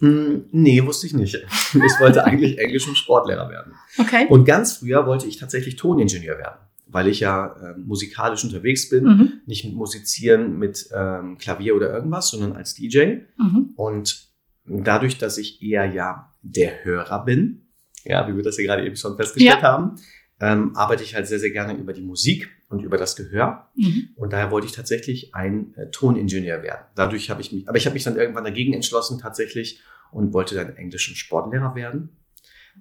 [0.00, 1.34] Mm, Nee, wusste ich nicht.
[1.34, 3.72] Ich wollte eigentlich Englisch- und Sportlehrer werden.
[3.98, 4.26] Okay.
[4.28, 9.04] Und ganz früher wollte ich tatsächlich Toningenieur werden, weil ich ja äh, musikalisch unterwegs bin.
[9.04, 9.32] Mhm.
[9.46, 13.20] Nicht mit Musizieren, mit ähm, Klavier oder irgendwas, sondern als DJ.
[13.38, 13.70] Mhm.
[13.76, 14.28] Und
[14.66, 17.62] dadurch, dass ich eher ja der Hörer bin,
[18.04, 19.96] ja, wie wir das ja gerade eben schon festgestellt haben,
[20.40, 23.68] ähm, arbeite ich halt sehr, sehr gerne über die Musik und über das Gehör.
[23.76, 24.08] Mhm.
[24.16, 26.84] Und daher wollte ich tatsächlich ein äh, Toningenieur werden.
[26.94, 30.54] Dadurch habe ich mich, aber ich habe mich dann irgendwann dagegen entschlossen tatsächlich und wollte
[30.54, 32.16] dann englischen Sportlehrer werden.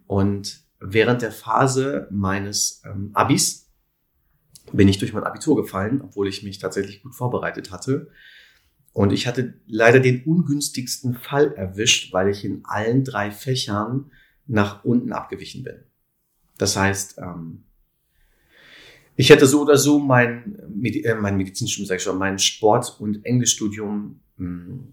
[0.07, 3.71] Und während der Phase meines ähm, Abis
[4.71, 8.09] bin ich durch mein Abitur gefallen, obwohl ich mich tatsächlich gut vorbereitet hatte.
[8.91, 14.11] Und ich hatte leider den ungünstigsten Fall erwischt, weil ich in allen drei Fächern
[14.47, 15.83] nach unten abgewichen bin.
[16.57, 17.64] Das heißt, ähm,
[19.15, 22.97] ich hätte so oder so mein, Medi äh, mein Medizinstudium, sag ich schon, mein Sport-
[22.99, 24.83] und Englischstudium mh,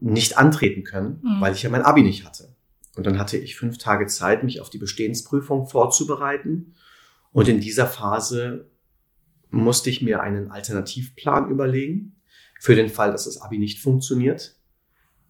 [0.00, 1.40] nicht antreten können, Mhm.
[1.40, 2.54] weil ich ja mein Abi nicht hatte.
[2.96, 6.74] Und dann hatte ich fünf Tage Zeit, mich auf die Bestehensprüfung vorzubereiten.
[7.32, 8.68] Und in dieser Phase
[9.50, 12.16] musste ich mir einen Alternativplan überlegen,
[12.58, 14.56] für den Fall, dass das Abi nicht funktioniert.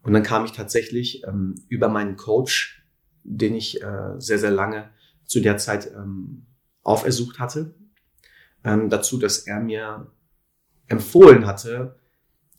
[0.02, 2.76] Und dann kam ich tatsächlich ähm, über meinen Coach
[3.22, 4.88] den ich äh, sehr, sehr lange
[5.26, 6.46] zu der Zeit ähm,
[6.82, 7.74] aufersucht hatte,
[8.64, 10.10] ähm, dazu, dass er mir
[10.86, 11.98] empfohlen hatte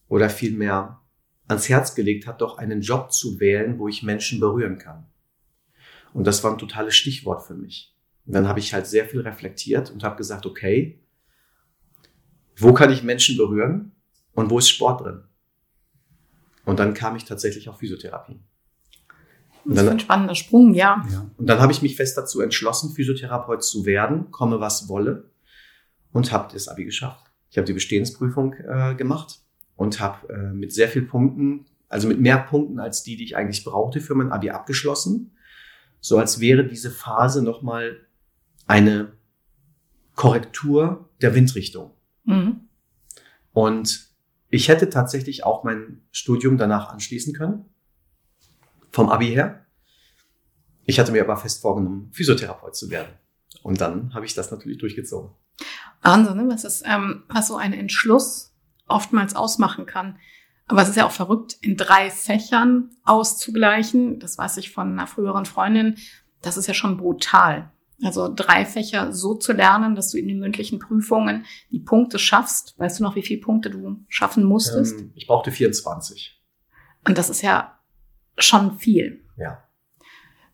[0.08, 1.02] oder vielmehr
[1.48, 5.06] ans Herz gelegt hat, doch einen Job zu wählen, wo ich Menschen berühren kann.
[6.14, 7.96] Und das war ein totales Stichwort für mich.
[8.26, 11.04] Und dann habe ich halt sehr viel reflektiert und habe gesagt, okay,
[12.56, 13.94] wo kann ich Menschen berühren
[14.34, 15.24] und wo ist Sport drin?
[16.66, 18.40] Und dann kam ich tatsächlich auf Physiotherapie.
[19.64, 21.06] Und das ist ein spannender Sprung, ja.
[21.10, 21.30] ja.
[21.38, 25.31] Und dann habe ich mich fest dazu entschlossen, Physiotherapeut zu werden, komme was wolle,
[26.14, 27.26] und habe das Abi geschafft.
[27.50, 29.42] Ich habe die Bestehensprüfung äh, gemacht
[29.76, 33.36] und habe äh, mit sehr viel Punkten, also mit mehr Punkten als die, die ich
[33.36, 35.36] eigentlich brauchte für mein Abi abgeschlossen.
[36.00, 37.98] So als wäre diese Phase nochmal
[38.68, 39.14] eine
[40.16, 41.92] Korrektur der Windrichtung.
[42.24, 42.70] Mhm.
[43.54, 44.10] Und
[44.50, 47.66] ich hätte tatsächlich auch mein Studium danach anschließen können
[48.92, 49.66] vom Abi her.
[50.86, 53.14] Ich hatte mir aber fest vorgenommen, Physiotherapeut zu werden.
[53.64, 55.32] Und dann habe ich das natürlich durchgezogen.
[56.02, 56.48] Wahnsinn, ne?
[56.48, 58.54] was, ist, ähm, was so ein Entschluss
[58.88, 60.18] oftmals ausmachen kann.
[60.68, 64.20] Aber es ist ja auch verrückt, in drei Fächern auszugleichen.
[64.20, 65.98] Das weiß ich von einer früheren Freundin.
[66.42, 67.72] Das ist ja schon brutal.
[68.04, 72.74] Also drei Fächer so zu lernen, dass du in den mündlichen Prüfungen die Punkte schaffst.
[72.80, 75.00] Weißt du noch, wie viele Punkte du schaffen musstest?
[75.00, 76.42] Ähm, ich brauchte 24.
[77.08, 77.78] Und das ist ja
[78.38, 79.24] schon viel.
[79.38, 79.64] Ja.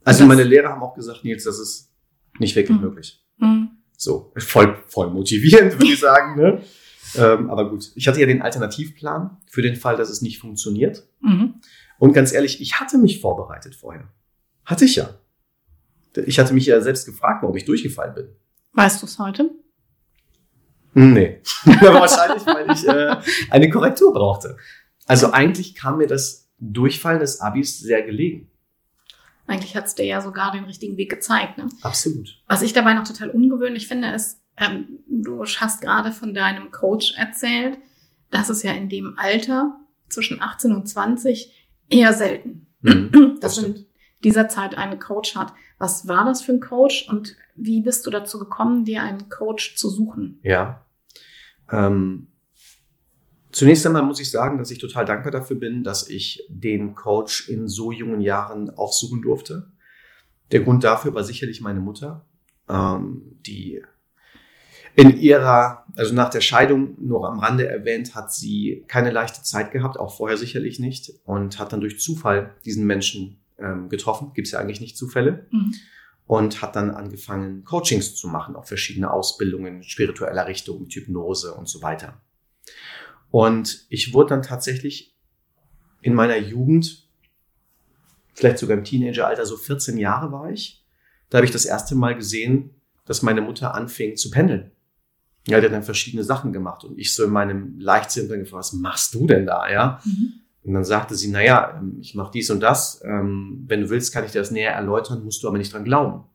[0.03, 1.93] Also meine Lehrer haben auch gesagt, Nils, das ist
[2.39, 2.83] nicht wirklich mhm.
[2.83, 3.25] möglich.
[3.37, 3.76] Mhm.
[3.97, 6.39] So, voll, voll motivierend, würde ich sagen.
[6.39, 6.61] Ne?
[7.15, 11.07] Ähm, aber gut, ich hatte ja den Alternativplan für den Fall, dass es nicht funktioniert.
[11.21, 11.61] Mhm.
[11.99, 14.09] Und ganz ehrlich, ich hatte mich vorbereitet vorher.
[14.65, 15.11] Hatte ich ja.
[16.25, 18.27] Ich hatte mich ja selbst gefragt, warum ich durchgefallen bin.
[18.73, 19.49] Weißt du es heute?
[20.93, 21.41] Nee.
[21.63, 23.15] Wahrscheinlich, weil ich äh,
[23.51, 24.57] eine Korrektur brauchte.
[25.05, 28.51] Also eigentlich kam mir das Durchfallen des Abis sehr gelegen.
[29.47, 31.57] Eigentlich hat es dir ja sogar den richtigen Weg gezeigt.
[31.57, 31.69] Ne?
[31.81, 32.41] Absolut.
[32.47, 37.13] Was ich dabei noch total ungewöhnlich finde, ist, ähm, du hast gerade von deinem Coach
[37.17, 37.77] erzählt,
[38.29, 39.79] dass es ja in dem Alter
[40.09, 43.85] zwischen 18 und 20 eher selten, mhm, dass man in
[44.23, 45.53] dieser Zeit einen Coach hat.
[45.77, 49.77] Was war das für ein Coach und wie bist du dazu gekommen, dir einen Coach
[49.77, 50.39] zu suchen?
[50.43, 50.85] Ja.
[51.71, 52.27] Ähm,
[53.57, 57.49] Zunächst einmal muss ich sagen, dass ich total dankbar dafür bin, dass ich den Coach
[57.49, 59.71] in so jungen Jahren aufsuchen durfte.
[60.51, 62.23] Der Grund dafür war sicherlich meine Mutter,
[62.69, 63.81] ähm, die
[64.95, 69.71] in ihrer, also nach der Scheidung nur am Rande erwähnt, hat sie keine leichte Zeit
[69.71, 74.33] gehabt, auch vorher sicherlich nicht, und hat dann durch Zufall diesen Menschen ähm, getroffen.
[74.35, 75.47] Gibt es ja eigentlich nicht Zufälle.
[75.49, 75.73] Mhm.
[76.27, 81.81] Und hat dann angefangen, Coachings zu machen, auch verschiedene Ausbildungen spiritueller Richtung, Hypnose und so
[81.81, 82.21] weiter.
[83.31, 85.15] Und ich wurde dann tatsächlich
[86.01, 87.07] in meiner Jugend,
[88.33, 90.85] vielleicht sogar im Teenageralter, so 14 Jahre war ich,
[91.29, 92.71] da habe ich das erste Mal gesehen,
[93.05, 94.71] dass meine Mutter anfing zu pendeln.
[95.47, 98.59] Ja, die hat dann verschiedene Sachen gemacht und ich so in meinem Leichtsinn dann gefragt,
[98.59, 100.01] was machst du denn da, ja?
[100.03, 100.33] Mhm.
[100.63, 103.01] Und dann sagte sie, na ja, ähm, ich mache dies und das.
[103.05, 105.85] Ähm, wenn du willst, kann ich dir das näher erläutern, musst du aber nicht dran
[105.85, 106.25] glauben.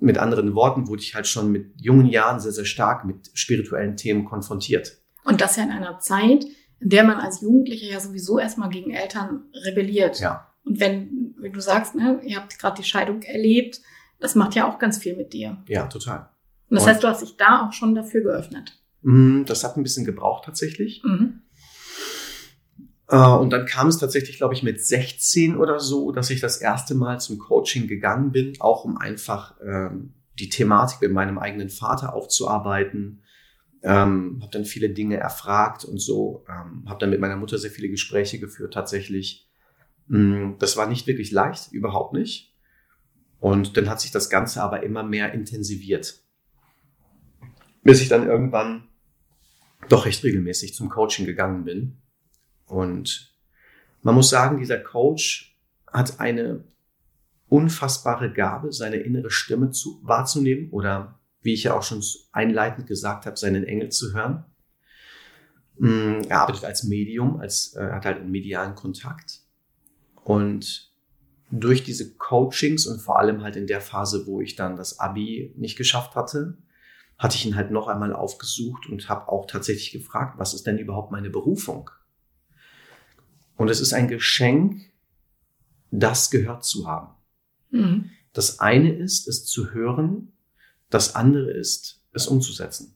[0.00, 3.96] Mit anderen Worten wurde ich halt schon mit jungen Jahren sehr, sehr stark mit spirituellen
[3.96, 4.96] Themen konfrontiert.
[5.28, 6.44] Und das ja in einer Zeit,
[6.80, 10.20] in der man als Jugendlicher ja sowieso erstmal gegen Eltern rebelliert.
[10.20, 10.52] Ja.
[10.64, 13.80] Und wenn, wie du sagst, ne, ihr habt gerade die Scheidung erlebt,
[14.20, 15.62] das macht ja auch ganz viel mit dir.
[15.68, 16.30] Ja, total.
[16.68, 18.78] Und das und, heißt, du hast dich da auch schon dafür geöffnet.
[19.02, 21.02] Mm, das hat ein bisschen gebraucht tatsächlich.
[21.04, 21.42] Mhm.
[23.08, 26.58] Äh, und dann kam es tatsächlich, glaube ich, mit 16 oder so, dass ich das
[26.58, 31.70] erste Mal zum Coaching gegangen bin, auch um einfach ähm, die Thematik mit meinem eigenen
[31.70, 33.22] Vater aufzuarbeiten,
[33.82, 37.70] ähm, habe dann viele Dinge erfragt und so, ähm, habe dann mit meiner Mutter sehr
[37.70, 39.48] viele Gespräche geführt tatsächlich.
[40.08, 42.54] Mm, das war nicht wirklich leicht, überhaupt nicht.
[43.40, 46.20] Und dann hat sich das Ganze aber immer mehr intensiviert.
[47.82, 48.88] Bis ich dann irgendwann
[49.88, 51.98] doch recht regelmäßig zum Coaching gegangen bin.
[52.66, 53.32] Und
[54.02, 56.64] man muss sagen, dieser Coach hat eine
[57.48, 63.26] unfassbare Gabe, seine innere Stimme zu, wahrzunehmen oder wie ich ja auch schon einleitend gesagt
[63.26, 64.44] habe, seinen Engel zu hören.
[65.78, 69.40] Mm, er arbeitet als Medium, als, äh, hat halt einen medialen Kontakt.
[70.24, 70.92] Und
[71.50, 75.54] durch diese Coachings und vor allem halt in der Phase, wo ich dann das Abi
[75.56, 76.58] nicht geschafft hatte,
[77.16, 80.78] hatte ich ihn halt noch einmal aufgesucht und habe auch tatsächlich gefragt, was ist denn
[80.78, 81.90] überhaupt meine Berufung?
[83.56, 84.80] Und es ist ein Geschenk,
[85.90, 87.14] das gehört zu haben.
[87.70, 88.10] Mhm.
[88.32, 90.32] Das eine ist, es zu hören,
[90.90, 92.94] das andere ist, es umzusetzen.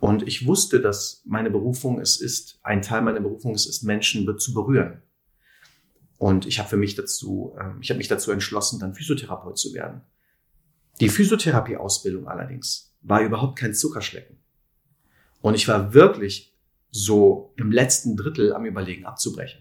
[0.00, 4.38] Und ich wusste, dass meine Berufung es ist, ein Teil meiner Berufung es ist, Menschen
[4.38, 5.02] zu berühren.
[6.18, 9.72] Und ich habe für mich dazu, ähm, ich habe mich dazu entschlossen, dann Physiotherapeut zu
[9.74, 10.02] werden.
[11.00, 14.36] Die Physiotherapie-Ausbildung allerdings war überhaupt kein Zuckerschlecken.
[15.40, 16.56] Und ich war wirklich
[16.90, 19.60] so im letzten Drittel am Überlegen abzubrechen,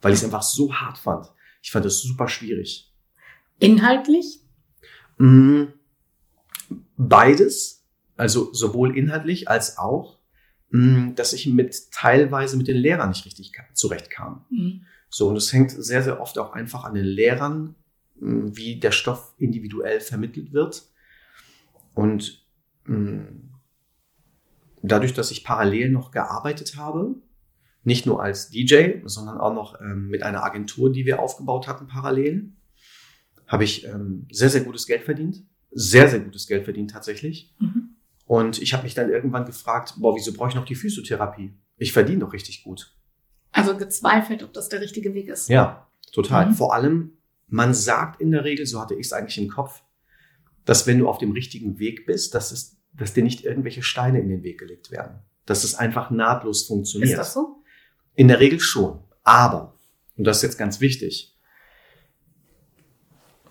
[0.00, 1.26] weil ich es einfach so hart fand.
[1.62, 2.92] Ich fand es super schwierig.
[3.58, 4.40] Inhaltlich?
[5.18, 5.64] Mm,
[6.96, 7.84] beides,
[8.16, 10.18] also sowohl inhaltlich als auch,
[10.70, 14.44] mm, dass ich mit teilweise mit den Lehrern nicht richtig zurechtkam.
[14.50, 14.82] Mhm.
[15.08, 17.74] So, und es hängt sehr, sehr oft auch einfach an den Lehrern,
[18.20, 20.84] mm, wie der Stoff individuell vermittelt wird.
[21.94, 22.42] Und
[24.82, 27.16] dadurch, dass ich parallel noch gearbeitet habe,
[27.84, 31.86] nicht nur als DJ, sondern auch noch ähm, mit einer Agentur, die wir aufgebaut hatten
[31.86, 32.52] parallel,
[33.46, 35.44] habe ich ähm, sehr, sehr gutes Geld verdient.
[35.70, 37.54] Sehr, sehr gutes Geld verdient tatsächlich.
[37.58, 37.96] Mhm.
[38.26, 41.54] Und ich habe mich dann irgendwann gefragt, boah, wieso brauche ich noch die Physiotherapie?
[41.76, 42.94] Ich verdiene doch richtig gut.
[43.52, 45.48] Also gezweifelt, ob das der richtige Weg ist.
[45.48, 46.46] Ja, total.
[46.46, 46.54] Mhm.
[46.54, 47.12] Vor allem,
[47.46, 49.82] man sagt in der Regel, so hatte ich es eigentlich im Kopf,
[50.64, 54.20] dass wenn du auf dem richtigen Weg bist, dass, es, dass dir nicht irgendwelche Steine
[54.20, 55.20] in den Weg gelegt werden.
[55.44, 57.12] Dass es einfach nahtlos funktioniert.
[57.12, 57.62] Ist das so?
[58.14, 58.98] In der Regel schon.
[59.22, 59.74] Aber,
[60.16, 61.35] und das ist jetzt ganz wichtig,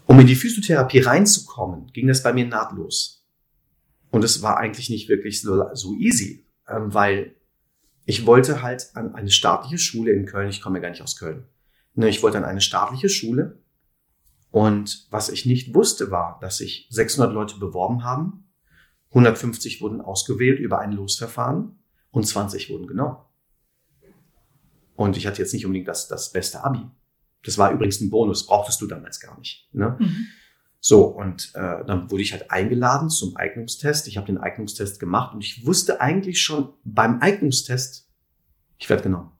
[0.07, 3.25] um in die Physiotherapie reinzukommen, ging das bei mir nahtlos.
[4.11, 7.35] Und es war eigentlich nicht wirklich so, so easy, ähm, weil
[8.05, 11.17] ich wollte halt an eine staatliche Schule in Köln, ich komme ja gar nicht aus
[11.17, 11.45] Köln,
[11.95, 13.59] ne, ich wollte an eine staatliche Schule
[14.51, 18.47] und was ich nicht wusste war, dass sich 600 Leute beworben haben,
[19.09, 21.79] 150 wurden ausgewählt über ein Losverfahren
[22.11, 23.17] und 20 wurden genommen.
[24.95, 26.89] Und ich hatte jetzt nicht unbedingt das, das beste Abi.
[27.45, 29.69] Das war übrigens ein Bonus, brauchtest du damals gar nicht.
[29.71, 29.95] Ne?
[29.99, 30.27] Mhm.
[30.79, 34.07] So, und äh, dann wurde ich halt eingeladen zum Eignungstest.
[34.07, 38.07] Ich habe den Eignungstest gemacht und ich wusste eigentlich schon beim Eignungstest,
[38.77, 39.31] ich werde genommen.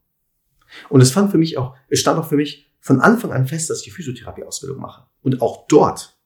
[0.89, 3.69] Und es fand für mich auch, es stand auch für mich von Anfang an fest,
[3.69, 5.05] dass ich die Physiotherapie-Ausbildung mache.
[5.21, 6.17] Und auch dort.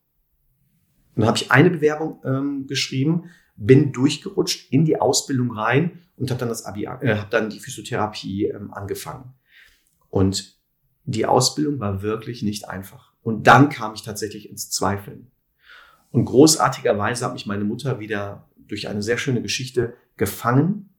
[1.15, 6.29] Und dann habe ich eine Bewerbung ähm, geschrieben, bin durchgerutscht in die Ausbildung rein und
[6.31, 9.33] habe dann das Abi, äh, habe dann die Physiotherapie ähm, angefangen.
[10.09, 10.58] Und
[11.05, 13.13] die Ausbildung war wirklich nicht einfach.
[13.21, 15.31] Und dann kam ich tatsächlich ins Zweifeln.
[16.11, 20.89] Und großartigerweise hat mich meine Mutter wieder durch eine sehr schöne Geschichte gefangen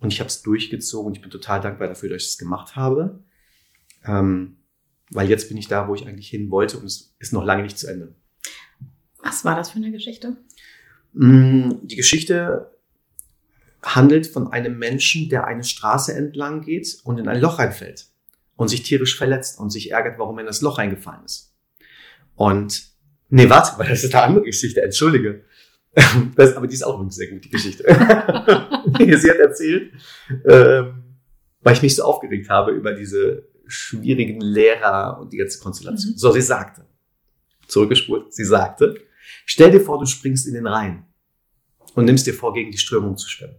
[0.00, 1.14] und ich habe es durchgezogen.
[1.14, 3.22] Ich bin total dankbar dafür, dass ich es gemacht habe,
[4.04, 4.56] ähm,
[5.10, 7.62] weil jetzt bin ich da, wo ich eigentlich hin wollte und es ist noch lange
[7.62, 8.14] nicht zu Ende.
[9.22, 10.36] Was war das für eine Geschichte?
[11.12, 12.70] Mm, die Geschichte
[13.82, 18.08] handelt von einem Menschen, der eine Straße entlang geht und in ein Loch reinfällt
[18.56, 21.54] und sich tierisch verletzt und sich ärgert, warum er in das Loch reingefallen ist.
[22.36, 22.84] Und,
[23.28, 25.44] nee, warte, weil das ist eine andere Geschichte, entschuldige.
[26.34, 27.84] Das, aber die ist auch übrigens sehr gut, die Geschichte.
[27.84, 29.92] Sie hat erzählt,
[30.44, 31.04] ähm,
[31.60, 36.12] weil ich mich so aufgeregt habe über diese schwierigen Lehrer und die ganze Konstellation.
[36.12, 36.18] Mhm.
[36.18, 36.84] So, sie sagte,
[37.68, 38.96] zurückgespult, sie sagte,
[39.46, 41.06] stell dir vor, du springst in den Rhein
[41.94, 43.56] und nimmst dir vor, gegen die Strömung zu schwimmen.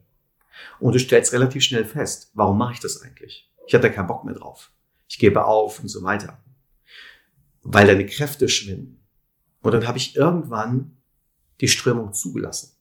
[0.80, 3.50] Und du stellst relativ schnell fest, warum mache ich das eigentlich?
[3.68, 4.72] Ich da keinen Bock mehr drauf.
[5.08, 6.44] Ich gebe auf und so weiter.
[7.62, 9.06] Weil deine Kräfte schwinden.
[9.62, 10.98] Und dann habe ich irgendwann
[11.62, 12.76] die Strömung zugelassen.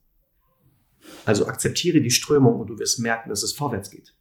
[1.25, 4.15] Also akzeptiere die Strömung und du wirst merken, dass es vorwärts geht.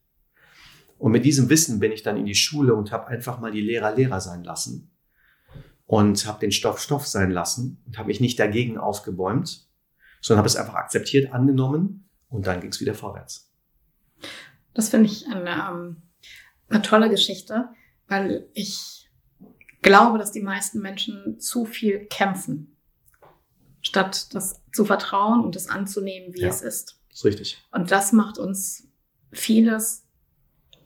[0.97, 3.61] Und mit diesem Wissen bin ich dann in die Schule und habe einfach mal die
[3.61, 4.91] Lehrer Lehrer sein lassen
[5.85, 9.67] und habe den Stoff Stoff sein lassen und habe mich nicht dagegen aufgebäumt,
[10.21, 13.51] sondern habe es einfach akzeptiert, angenommen und dann ging es wieder vorwärts.
[14.73, 16.03] Das finde ich eine, ähm,
[16.69, 17.69] eine tolle Geschichte,
[18.13, 19.10] weil ich
[19.82, 22.78] glaube, dass die meisten Menschen zu viel kämpfen,
[23.82, 27.02] statt das zu vertrauen und es anzunehmen, wie ja, es ist.
[27.12, 27.58] Ist richtig.
[27.71, 28.88] Und das macht uns
[29.32, 30.06] vieles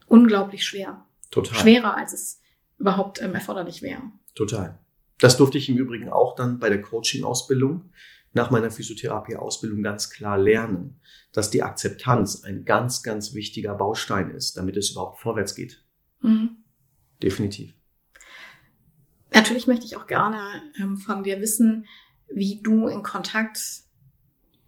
[0.08, 1.06] unglaublich schwer.
[1.30, 1.60] Total.
[1.60, 2.40] Schwerer, als es
[2.78, 4.04] überhaupt ähm, erforderlich wäre.
[4.34, 4.80] Total.
[5.20, 7.92] Das durfte ich im Übrigen auch dann bei der Coaching-Ausbildung
[8.34, 11.02] nach meiner Physiotherapie-Ausbildung ganz klar lernen,
[11.34, 15.84] dass die Akzeptanz ein ganz, ganz wichtiger Baustein ist, damit es überhaupt vorwärts geht.
[16.22, 16.64] Mhm.
[17.22, 17.74] Definitiv.
[19.34, 21.86] Natürlich möchte ich auch gerne ähm, von dir wissen,
[22.30, 23.60] wie du in Kontakt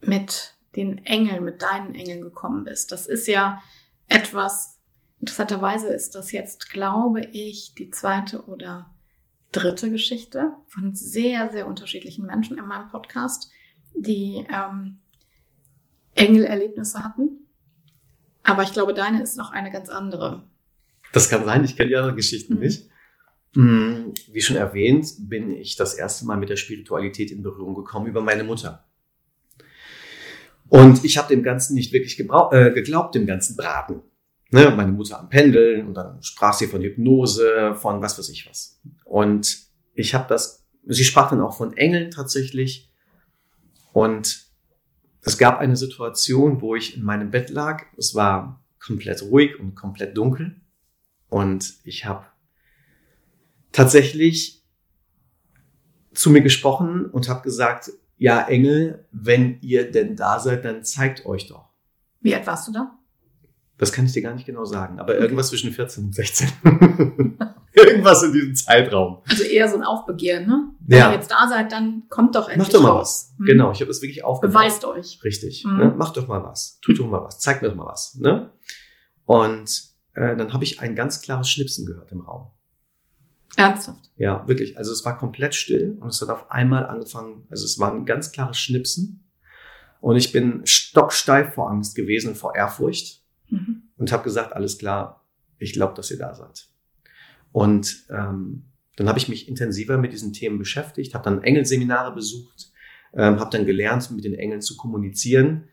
[0.02, 2.92] mit den Engeln, mit deinen Engeln gekommen bist.
[2.92, 3.62] Das ist ja
[4.08, 4.80] etwas,
[5.20, 8.94] interessanterweise ist das jetzt, glaube ich, die zweite oder
[9.52, 13.50] dritte Geschichte von sehr, sehr unterschiedlichen Menschen in meinem Podcast,
[13.96, 15.00] die ähm,
[16.16, 17.48] Engelerlebnisse hatten.
[18.44, 20.49] Aber ich glaube, deine ist noch eine ganz andere.
[21.12, 22.60] Das kann sein, ich kenne die anderen Geschichten mhm.
[22.60, 22.90] nicht.
[23.56, 28.06] Hm, wie schon erwähnt, bin ich das erste Mal mit der Spiritualität in Berührung gekommen
[28.06, 28.86] über meine Mutter.
[30.68, 34.04] Und ich habe dem Ganzen nicht wirklich äh, geglaubt, dem ganzen Braten.
[34.52, 38.48] ne, meine Mutter am Pendeln und dann sprach sie von Hypnose, von was weiß ich
[38.48, 38.80] was.
[39.04, 39.64] Und
[39.96, 42.92] ich habe das, sie sprach dann auch von Engeln tatsächlich.
[43.94, 44.46] Und
[45.24, 47.84] es gab eine Situation, wo ich in meinem Bett lag.
[47.98, 50.56] Es war komplett ruhig und komplett dunkel.
[51.30, 52.26] Und ich habe
[53.72, 54.64] tatsächlich
[56.14, 61.26] zu mir gesprochen und habe gesagt, ja, Engel, wenn ihr denn da seid, dann zeigt
[61.26, 61.70] euch doch.
[62.20, 62.96] Wie alt warst du da?
[63.78, 66.50] Das kann ich dir gar nicht genau sagen, aber irgendwas zwischen 14 und 16.
[67.74, 69.22] irgendwas in diesem Zeitraum.
[69.30, 70.72] Also eher so ein Aufbegehren, ne?
[70.82, 71.10] Wenn Ja.
[71.12, 73.30] ihr jetzt da seid, dann kommt doch endlich Macht doch mal raus.
[73.32, 73.40] was.
[73.40, 73.46] Mhm.
[73.46, 74.54] Genau, ich habe das wirklich aufgebaut.
[74.54, 75.22] Beweist euch.
[75.24, 75.64] Richtig.
[75.64, 75.78] Mhm.
[75.78, 75.94] Ne?
[75.98, 76.78] Macht doch mal was.
[76.82, 77.40] Tut doch mal was.
[77.40, 78.16] Zeigt mir doch mal was.
[78.16, 78.52] Ne?
[79.24, 79.84] Und
[80.20, 82.52] äh, dann habe ich ein ganz klares Schnipsen gehört im Raum.
[83.56, 84.12] Ernsthaft.
[84.18, 84.78] Ja, wirklich.
[84.78, 88.06] Also es war komplett still und es hat auf einmal angefangen, also es war ein
[88.06, 89.24] ganz klares Schnipsen.
[90.02, 93.20] Und ich bin stocksteif vor Angst gewesen vor Ehrfurcht
[93.52, 93.82] Mhm.
[93.98, 95.26] und habe gesagt, alles klar,
[95.58, 96.68] ich glaube, dass ihr da seid.
[97.52, 102.72] Und ähm, dann habe ich mich intensiver mit diesen Themen beschäftigt, habe dann Engelseminare besucht,
[103.14, 105.68] ähm, habe dann gelernt, mit den Engeln zu kommunizieren.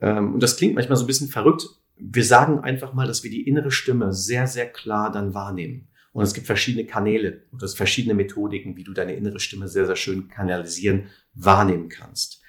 [0.00, 1.66] Ähm, und das klingt manchmal so ein bisschen verrückt.
[1.96, 5.88] Wir sagen einfach mal, dass wir die innere Stimme sehr, sehr klar dann wahrnehmen.
[6.12, 9.86] Und es gibt verschiedene Kanäle und es verschiedene Methodiken, wie du deine innere Stimme sehr,
[9.86, 12.40] sehr schön kanalisieren, wahrnehmen kannst.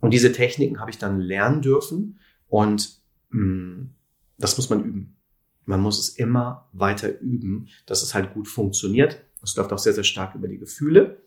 [0.00, 3.88] Und diese Techniken habe ich dann lernen dürfen und mh,
[4.38, 5.16] das muss man üben.
[5.66, 9.22] Man muss es immer weiter üben, dass es halt gut funktioniert.
[9.42, 11.22] Es läuft auch sehr, sehr stark über die Gefühle.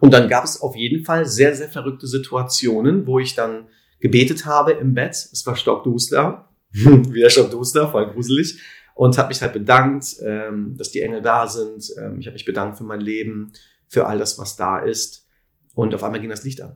[0.00, 3.68] Und dann gab es auf jeden Fall sehr, sehr verrückte Situationen, wo ich dann
[4.00, 5.14] gebetet habe im Bett.
[5.14, 8.60] Es war stockduster, wieder stockduster, voll gruselig.
[8.94, 11.88] Und habe mich halt bedankt, ähm, dass die Engel da sind.
[11.98, 13.52] Ähm, ich habe mich bedankt für mein Leben,
[13.86, 15.26] für all das, was da ist.
[15.74, 16.72] Und auf einmal ging das Licht an.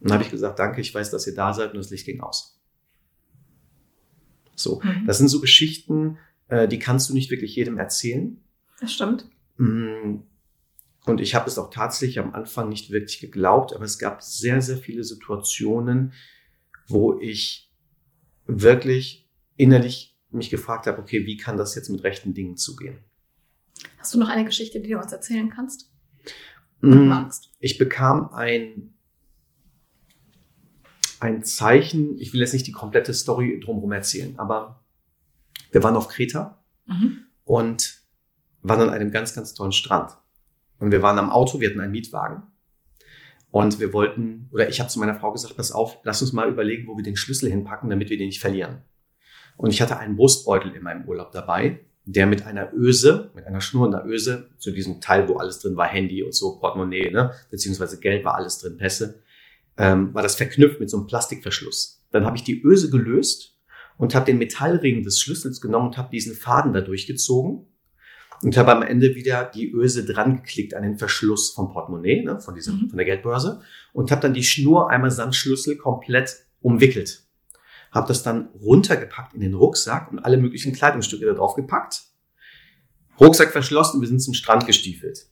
[0.00, 2.06] Und dann habe ich gesagt, danke, ich weiß, dass ihr da seid und das Licht
[2.06, 2.60] ging aus.
[4.54, 5.06] So, Mhm.
[5.06, 6.18] das sind so Geschichten,
[6.48, 8.38] äh, die kannst du nicht wirklich jedem erzählen.
[8.80, 9.26] Das stimmt.
[9.56, 10.20] Mm,
[11.06, 14.60] Und ich habe es auch tatsächlich am Anfang nicht wirklich geglaubt, aber es gab sehr,
[14.60, 16.12] sehr viele Situationen,
[16.86, 17.72] wo ich
[18.46, 22.98] wirklich innerlich mich gefragt habe, okay, wie kann das jetzt mit rechten Dingen zugehen?
[23.98, 25.90] Hast du noch eine Geschichte, die du uns erzählen kannst?
[26.80, 27.50] Mm, magst.
[27.58, 28.94] Ich bekam ein,
[31.18, 34.84] ein Zeichen, ich will jetzt nicht die komplette Story drumherum erzählen, aber
[35.72, 37.24] wir waren auf Kreta Mhm.
[37.44, 38.00] und
[38.62, 40.16] waren an einem ganz, ganz tollen Strand.
[40.80, 42.42] Und wir waren am Auto, wir hatten einen Mietwagen.
[43.50, 46.48] Und wir wollten, oder ich habe zu meiner Frau gesagt, pass auf, lass uns mal
[46.48, 48.82] überlegen, wo wir den Schlüssel hinpacken, damit wir den nicht verlieren.
[49.56, 53.60] Und ich hatte einen Brustbeutel in meinem Urlaub dabei, der mit einer Öse, mit einer
[53.60, 57.10] Schnur und einer Öse, zu diesem Teil, wo alles drin war, Handy und so, Portemonnaie,
[57.10, 59.22] ne, beziehungsweise Geld war alles drin, Pässe,
[59.76, 62.06] ähm, war das verknüpft mit so einem Plastikverschluss.
[62.10, 63.58] Dann habe ich die Öse gelöst
[63.98, 67.66] und habe den Metallring des Schlüssels genommen und habe diesen Faden da durchgezogen
[68.42, 72.40] und habe am Ende wieder die Öse dran geklickt an den Verschluss vom Portemonnaie, ne,
[72.40, 72.88] von, diesem, Mhm.
[72.88, 73.60] von der Geldbörse
[73.92, 77.26] und habe dann die Schnur einmal samt Schlüssel komplett umwickelt.
[77.90, 82.04] Habe das dann runtergepackt in den Rucksack und alle möglichen Kleidungsstücke da drauf gepackt.
[83.18, 85.26] Rucksack verschlossen, wir sind zum Strand gestiefelt.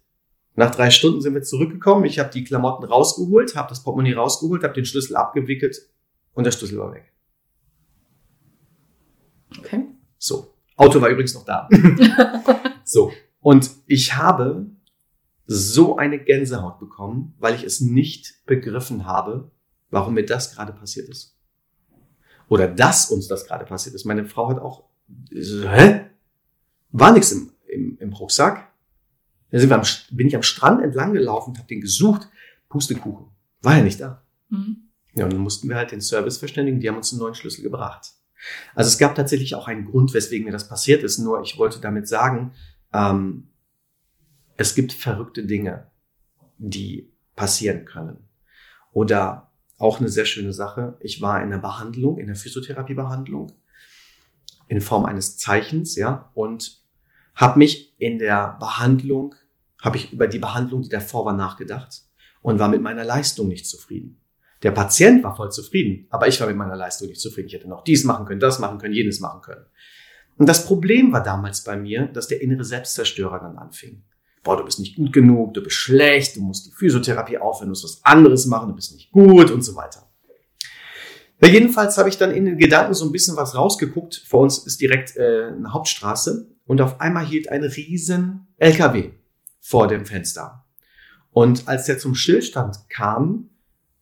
[0.54, 2.04] Nach drei Stunden sind wir zurückgekommen.
[2.04, 5.88] Ich habe die Klamotten rausgeholt, habe das Portemonnaie rausgeholt, habe den Schlüssel abgewickelt
[6.34, 7.12] und der Schlüssel war weg.
[9.58, 9.86] Okay.
[10.18, 10.52] So.
[10.78, 11.68] Auto war übrigens noch da.
[12.84, 13.12] so.
[13.40, 14.66] Und ich habe
[15.46, 19.50] so eine Gänsehaut bekommen, weil ich es nicht begriffen habe,
[19.90, 21.36] warum mir das gerade passiert ist.
[22.48, 24.04] Oder dass uns das gerade passiert ist.
[24.04, 24.84] Meine Frau hat auch,
[25.30, 26.06] hä?
[26.90, 28.72] War nichts im, im, im Rucksack.
[29.50, 32.28] Da sind wir am, bin ich am Strand entlang gelaufen habe den gesucht.
[32.68, 33.26] Pustekuchen.
[33.62, 34.22] War ja nicht da.
[34.50, 34.88] Mhm.
[35.14, 37.62] Ja, und dann mussten wir halt den Service verständigen, die haben uns einen neuen Schlüssel
[37.62, 38.12] gebracht.
[38.74, 41.80] Also es gab tatsächlich auch einen Grund, weswegen mir das passiert ist, nur ich wollte
[41.80, 42.52] damit sagen,
[42.92, 43.48] ähm,
[44.56, 45.90] es gibt verrückte Dinge,
[46.58, 48.28] die passieren können.
[48.92, 53.52] Oder auch eine sehr schöne Sache, ich war in einer Behandlung, in einer Physiotherapiebehandlung,
[54.66, 56.82] in Form eines Zeichens, ja, und
[57.34, 59.36] habe mich in der Behandlung,
[59.80, 62.02] habe ich über die Behandlung, die davor war, nachgedacht
[62.42, 64.20] und war mit meiner Leistung nicht zufrieden.
[64.62, 67.48] Der Patient war voll zufrieden, aber ich war mit meiner Leistung nicht zufrieden.
[67.48, 69.64] Ich hätte noch dies machen können, das machen können, jenes machen können.
[70.36, 74.04] Und das Problem war damals bei mir, dass der innere Selbstzerstörer dann anfing.
[74.42, 77.70] Boah, du bist nicht gut genug, du bist schlecht, du musst die Physiotherapie aufhören, du
[77.70, 80.08] musst was anderes machen, du bist nicht gut und so weiter.
[81.40, 84.22] Ja, jedenfalls habe ich dann in den Gedanken so ein bisschen was rausgeguckt.
[84.26, 89.10] Vor uns ist direkt äh, eine Hauptstraße und auf einmal hielt ein riesen LKW
[89.60, 90.64] vor dem Fenster.
[91.30, 93.50] Und als der zum Stillstand kam,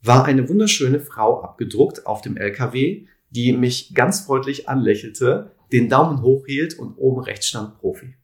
[0.07, 6.23] war eine wunderschöne Frau abgedruckt auf dem LKW, die mich ganz freundlich anlächelte, den Daumen
[6.23, 8.15] hoch hielt und oben rechts stand Profi.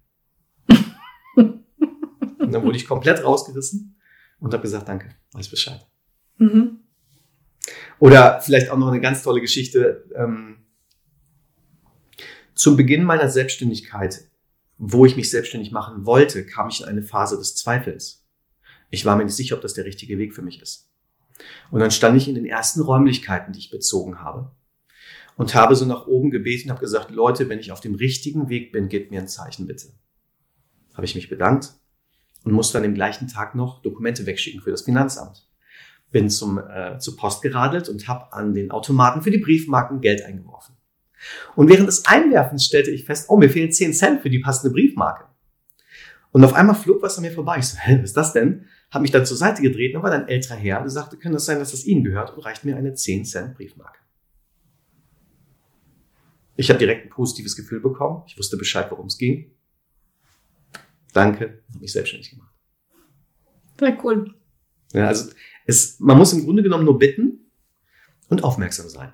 [1.37, 1.65] und
[2.39, 3.97] dann wurde ich komplett rausgerissen
[4.39, 5.87] und habe gesagt, danke, weiß Bescheid.
[6.39, 6.79] Mhm.
[7.99, 10.05] Oder vielleicht auch noch eine ganz tolle Geschichte.
[10.15, 10.59] Ähm,
[12.55, 14.29] zum Beginn meiner Selbstständigkeit,
[14.79, 18.27] wo ich mich selbstständig machen wollte, kam ich in eine Phase des Zweifels.
[18.91, 20.92] Ich war mir nicht sicher, ob das der richtige Weg für mich ist.
[21.71, 24.51] Und dann stand ich in den ersten Räumlichkeiten, die ich bezogen habe.
[25.37, 28.49] Und habe so nach oben gebeten und habe gesagt, Leute, wenn ich auf dem richtigen
[28.49, 29.89] Weg bin, gebt mir ein Zeichen bitte.
[30.95, 31.73] Habe ich mich bedankt
[32.45, 35.49] und musste dann im gleichen Tag noch Dokumente wegschicken für das Finanzamt.
[36.11, 40.23] Bin zum, äh, zur Post geradelt und habe an den Automaten für die Briefmarken Geld
[40.23, 40.77] eingeworfen.
[41.55, 44.73] Und während des Einwerfens stellte ich fest, oh, mir fehlen 10 Cent für die passende
[44.73, 45.25] Briefmarke.
[46.33, 47.59] Und auf einmal flog was an mir vorbei.
[47.59, 48.67] Ich so, hä, was ist das denn?
[48.93, 51.33] Hab mich dann zur Seite gedreht und war dann ein älterer Herr, der sagte, kann
[51.33, 53.99] das sein, dass das Ihnen gehört und reicht mir eine 10 Cent Briefmarke.
[56.57, 58.23] Ich habe direkt ein positives Gefühl bekommen.
[58.27, 59.51] Ich wusste Bescheid, worum es ging.
[61.15, 62.53] Danke, habe mich selbstständig gemacht.
[63.81, 64.35] Sehr cool.
[64.93, 65.33] Ja, also
[65.65, 67.51] es, man muss im Grunde genommen nur bitten
[68.29, 69.13] und aufmerksam sein.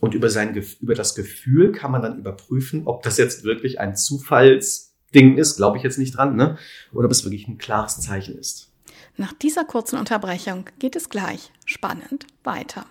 [0.00, 3.94] Und über, sein, über das Gefühl kann man dann überprüfen, ob das jetzt wirklich ein
[3.94, 6.56] Zufallsding ist, glaube ich jetzt nicht dran, ne?
[6.92, 8.72] oder ob es wirklich ein klares Zeichen ist.
[9.18, 12.84] Nach dieser kurzen Unterbrechung geht es gleich spannend weiter.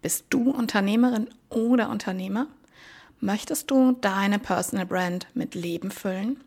[0.00, 2.46] Bist du Unternehmerin oder Unternehmer?
[3.20, 6.42] Möchtest du deine Personal Brand mit Leben füllen?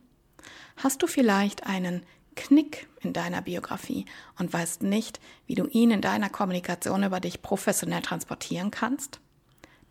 [0.78, 2.04] Hast du vielleicht einen
[2.36, 4.06] Knick in deiner Biografie
[4.40, 9.20] und weißt nicht, wie du ihn in deiner Kommunikation über dich professionell transportieren kannst?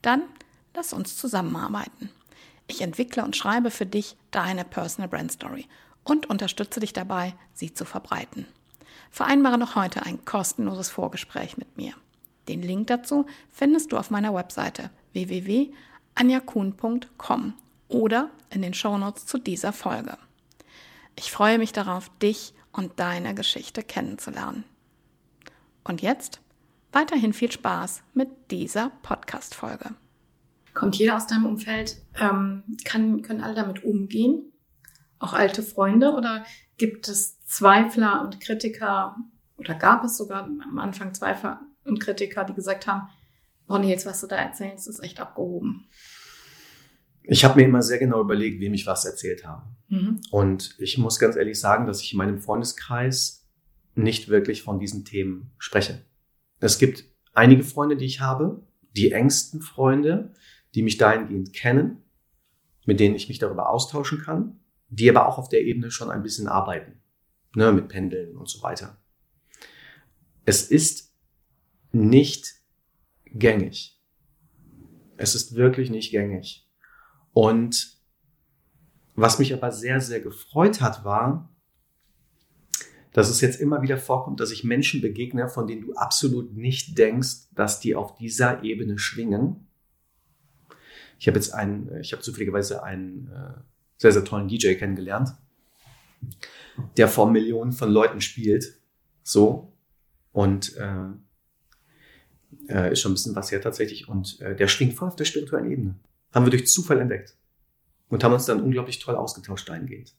[0.03, 0.23] Dann
[0.75, 2.11] lass uns zusammenarbeiten.
[2.67, 5.67] Ich entwickle und schreibe für dich deine Personal Brand Story
[6.03, 8.47] und unterstütze dich dabei, sie zu verbreiten.
[9.11, 11.93] Vereinbare noch heute ein kostenloses Vorgespräch mit mir.
[12.49, 17.55] Den Link dazu findest du auf meiner Webseite www.anjakuhn.com
[17.89, 20.17] oder in den Shownotes zu dieser Folge.
[21.17, 24.65] Ich freue mich darauf, dich und deine Geschichte kennenzulernen.
[25.85, 26.41] Und jetzt
[26.93, 29.95] weiterhin viel Spaß mit dieser Podcast-Folge.
[30.75, 34.53] Kommt jeder aus deinem Umfeld, ähm, kann, können alle damit umgehen?
[35.19, 36.13] Auch alte Freunde?
[36.13, 36.45] Oder
[36.79, 39.17] gibt es Zweifler und Kritiker?
[39.57, 43.09] Oder gab es sogar am Anfang Zweifler und Kritiker, die gesagt haben,
[43.69, 45.89] oh Nils, was du da erzählst, ist echt abgehoben?
[47.25, 49.65] Ich habe mir immer sehr genau überlegt, wem ich was erzählt habe.
[49.89, 50.21] Mhm.
[50.31, 53.49] Und ich muss ganz ehrlich sagen, dass ich in meinem Freundeskreis
[53.97, 56.05] nicht wirklich von diesen Themen spreche.
[56.61, 58.63] Es gibt einige Freunde, die ich habe,
[58.97, 60.35] die engsten Freunde,
[60.77, 62.05] die mich dahingehend kennen,
[62.87, 66.23] mit denen ich mich darüber austauschen kann, die aber auch auf der Ebene schon ein
[66.23, 67.00] bisschen arbeiten,
[67.55, 69.03] ne, mit Pendeln und so weiter.
[70.45, 71.15] Es ist
[71.93, 72.55] nicht
[73.27, 74.01] gängig.
[75.17, 76.69] Es ist wirklich nicht gängig.
[77.33, 77.99] Und
[79.15, 81.55] was mich aber sehr, sehr gefreut hat, war,
[83.13, 86.97] dass es jetzt immer wieder vorkommt, dass ich Menschen begegne, von denen du absolut nicht
[86.97, 89.69] denkst, dass die auf dieser Ebene schwingen.
[91.19, 93.61] Ich habe jetzt einen, ich habe zufälligerweise einen äh,
[93.99, 95.31] sehr, sehr tollen DJ kennengelernt,
[96.97, 98.81] der vor Millionen von Leuten spielt.
[99.23, 99.73] So.
[100.33, 101.07] Und äh,
[102.69, 104.09] äh, ist schon ein bisschen was her tatsächlich.
[104.09, 105.97] Und äh, der schwingt voll auf der spirituellen Ebene.
[106.33, 107.37] Haben wir durch Zufall entdeckt.
[108.09, 110.15] Und haben uns dann unglaublich toll ausgetauscht dahingehend.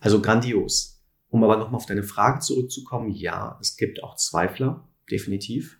[0.00, 1.00] Also grandios.
[1.28, 5.78] Um aber nochmal auf deine Frage zurückzukommen, ja, es gibt auch Zweifler, definitiv.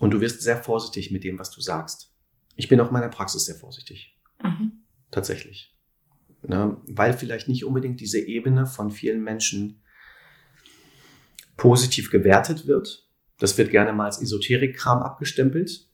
[0.00, 2.12] Und du wirst sehr vorsichtig mit dem, was du sagst.
[2.56, 4.18] Ich bin auch in meiner Praxis sehr vorsichtig.
[4.42, 4.82] Mhm.
[5.10, 5.71] Tatsächlich.
[6.42, 6.76] Ne?
[6.86, 9.82] Weil vielleicht nicht unbedingt diese Ebene von vielen Menschen
[11.56, 13.08] positiv gewertet wird.
[13.38, 15.88] Das wird gerne mal als Esoterikkram abgestempelt.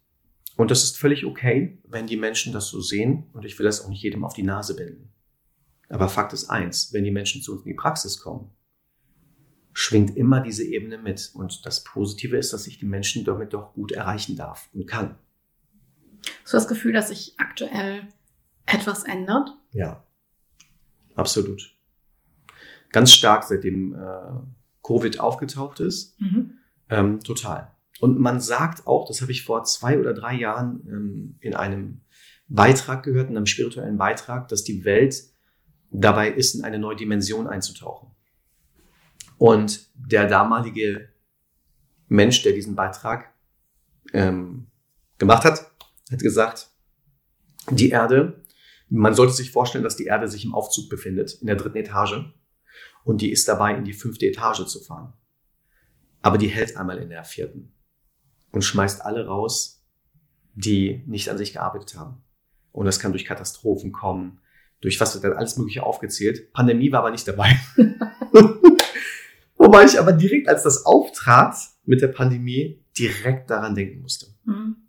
[0.56, 3.30] Und das ist völlig okay, wenn die Menschen das so sehen.
[3.32, 5.12] Und ich will das auch nicht jedem auf die Nase binden.
[5.88, 8.50] Aber Fakt ist eins, wenn die Menschen zu uns in die Praxis kommen,
[9.72, 11.30] schwingt immer diese Ebene mit.
[11.34, 15.18] Und das Positive ist, dass ich die Menschen damit doch gut erreichen darf und kann.
[16.42, 18.08] Hast du das Gefühl, dass sich aktuell
[18.66, 19.50] etwas ändert?
[19.72, 20.04] Ja,
[21.18, 21.74] absolut.
[22.90, 23.98] Ganz stark, seitdem äh,
[24.82, 26.18] Covid aufgetaucht ist.
[26.20, 26.58] Mhm.
[26.88, 27.70] Ähm, total.
[28.00, 32.00] Und man sagt auch, das habe ich vor zwei oder drei Jahren ähm, in einem
[32.46, 35.24] Beitrag gehört, in einem spirituellen Beitrag, dass die Welt
[35.90, 38.10] dabei ist, in eine neue Dimension einzutauchen.
[39.36, 41.08] Und der damalige
[42.08, 43.32] Mensch, der diesen Beitrag
[44.12, 44.68] ähm,
[45.18, 45.70] gemacht hat,
[46.10, 46.70] hat gesagt,
[47.70, 48.42] die Erde,
[48.90, 52.24] man sollte sich vorstellen, dass die Erde sich im Aufzug befindet, in der dritten Etage.
[53.04, 55.12] Und die ist dabei, in die fünfte Etage zu fahren.
[56.22, 57.72] Aber die hält einmal in der vierten
[58.50, 59.84] und schmeißt alle raus,
[60.54, 62.22] die nicht an sich gearbeitet haben.
[62.72, 64.40] Und das kann durch Katastrophen kommen,
[64.80, 66.52] durch was wird dann alles Mögliche aufgezählt.
[66.52, 67.58] Pandemie war aber nicht dabei.
[69.56, 74.26] Wobei ich aber direkt, als das auftrat mit der Pandemie, direkt daran denken musste.
[74.44, 74.87] Mhm.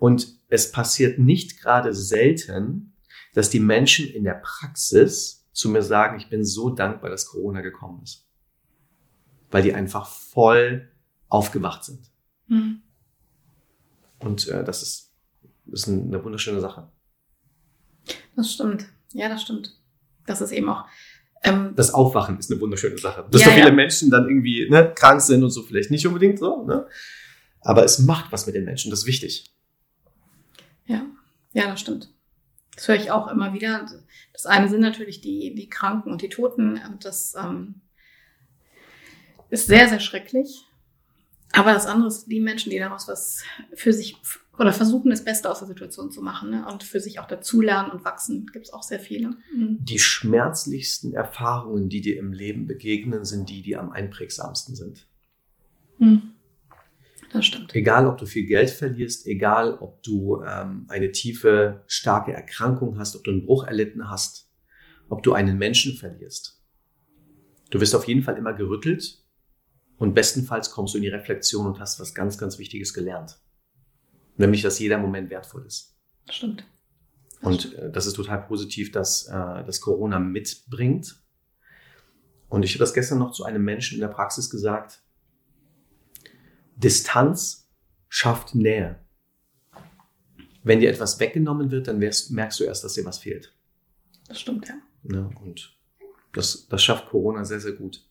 [0.00, 2.94] Und es passiert nicht gerade selten,
[3.34, 7.60] dass die Menschen in der Praxis zu mir sagen, ich bin so dankbar, dass Corona
[7.60, 8.26] gekommen ist.
[9.50, 10.90] Weil die einfach voll
[11.28, 12.10] aufgewacht sind.
[12.48, 12.80] Mhm.
[14.20, 15.12] Und äh, das ist,
[15.70, 16.90] ist eine wunderschöne Sache.
[18.36, 18.86] Das stimmt.
[19.12, 19.78] Ja, das stimmt.
[20.26, 20.86] Das ist eben auch.
[21.42, 23.26] Ähm, das Aufwachen ist eine wunderschöne Sache.
[23.30, 23.74] Dass ja, so viele ja.
[23.74, 26.64] Menschen dann irgendwie ne, krank sind und so vielleicht nicht unbedingt so.
[26.64, 26.86] Ne?
[27.60, 28.90] Aber es macht was mit den Menschen.
[28.90, 29.49] Das ist wichtig.
[30.90, 31.06] Ja,
[31.52, 32.12] ja, das stimmt.
[32.74, 33.88] Das höre ich auch immer wieder.
[34.32, 36.80] Das eine sind natürlich die, die Kranken und die Toten.
[37.00, 37.76] Das ähm,
[39.50, 40.66] ist sehr, sehr schrecklich.
[41.52, 43.42] Aber das andere ist die Menschen, die daraus was
[43.74, 44.16] für sich
[44.58, 46.66] oder versuchen, das Beste aus der Situation zu machen ne?
[46.70, 48.46] und für sich auch dazulernen und wachsen.
[48.52, 49.30] Gibt es auch sehr viele.
[49.54, 49.78] Mhm.
[49.80, 55.06] Die schmerzlichsten Erfahrungen, die dir im Leben begegnen, sind die, die am einprägsamsten sind.
[55.98, 56.34] Mhm.
[57.32, 57.74] Das stimmt.
[57.74, 63.14] Egal, ob du viel Geld verlierst, egal, ob du ähm, eine tiefe, starke Erkrankung hast,
[63.14, 64.50] ob du einen Bruch erlitten hast,
[65.08, 66.60] ob du einen Menschen verlierst.
[67.70, 69.24] Du wirst auf jeden Fall immer gerüttelt
[69.96, 73.38] und bestenfalls kommst du in die Reflexion und hast was ganz, ganz Wichtiges gelernt.
[74.36, 75.96] Nämlich, dass jeder Moment wertvoll ist.
[76.26, 76.64] Das stimmt.
[77.28, 77.74] Das und stimmt.
[77.74, 81.22] Äh, das ist total positiv, dass äh, das Corona mitbringt.
[82.48, 85.04] Und ich habe das gestern noch zu einem Menschen in der Praxis gesagt,
[86.80, 87.68] Distanz
[88.08, 88.98] schafft Nähe.
[90.62, 93.54] Wenn dir etwas weggenommen wird, dann merkst du erst, dass dir was fehlt.
[94.28, 94.74] Das stimmt, ja.
[95.12, 95.76] ja und
[96.32, 98.04] das, das schafft Corona sehr, sehr gut.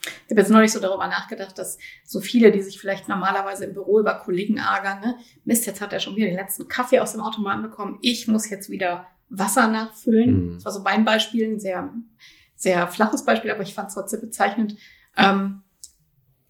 [0.00, 3.74] Ich habe jetzt neulich so darüber nachgedacht, dass so viele, die sich vielleicht normalerweise im
[3.74, 5.16] Büro über Kollegen ärgern, ne?
[5.44, 8.48] Mist, jetzt hat er schon wieder den letzten Kaffee aus dem Automaten bekommen, ich muss
[8.48, 10.50] jetzt wieder Wasser nachfüllen.
[10.50, 10.54] Mhm.
[10.54, 11.92] Das war so mein Beispiel, ein sehr,
[12.54, 14.76] sehr flaches Beispiel, aber ich fand es trotzdem bezeichnend.
[15.16, 15.62] Ähm,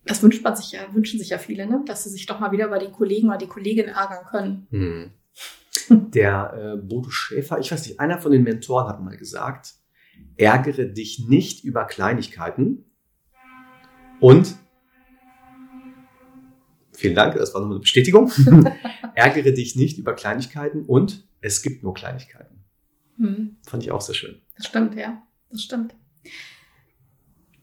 [0.09, 1.83] das wünscht man sich ja, wünschen sich ja viele, ne?
[1.87, 4.67] dass sie sich doch mal wieder bei den Kollegen oder die Kollegin ärgern können.
[4.71, 5.11] Hm.
[6.11, 9.75] Der äh, Bodo Schäfer, ich weiß nicht, einer von den Mentoren hat mal gesagt,
[10.37, 12.85] ärgere dich nicht über Kleinigkeiten
[14.21, 14.57] und
[16.93, 18.33] vielen Dank, das war nochmal eine Bestätigung.
[19.15, 22.65] ärgere dich nicht über Kleinigkeiten und es gibt nur Kleinigkeiten.
[23.19, 23.57] Hm.
[23.67, 24.41] Fand ich auch sehr schön.
[24.57, 25.23] Das stimmt, ja.
[25.51, 25.95] Das stimmt.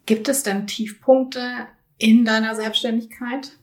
[0.05, 1.67] Gibt es denn Tiefpunkte
[1.97, 3.57] in deiner Selbstständigkeit?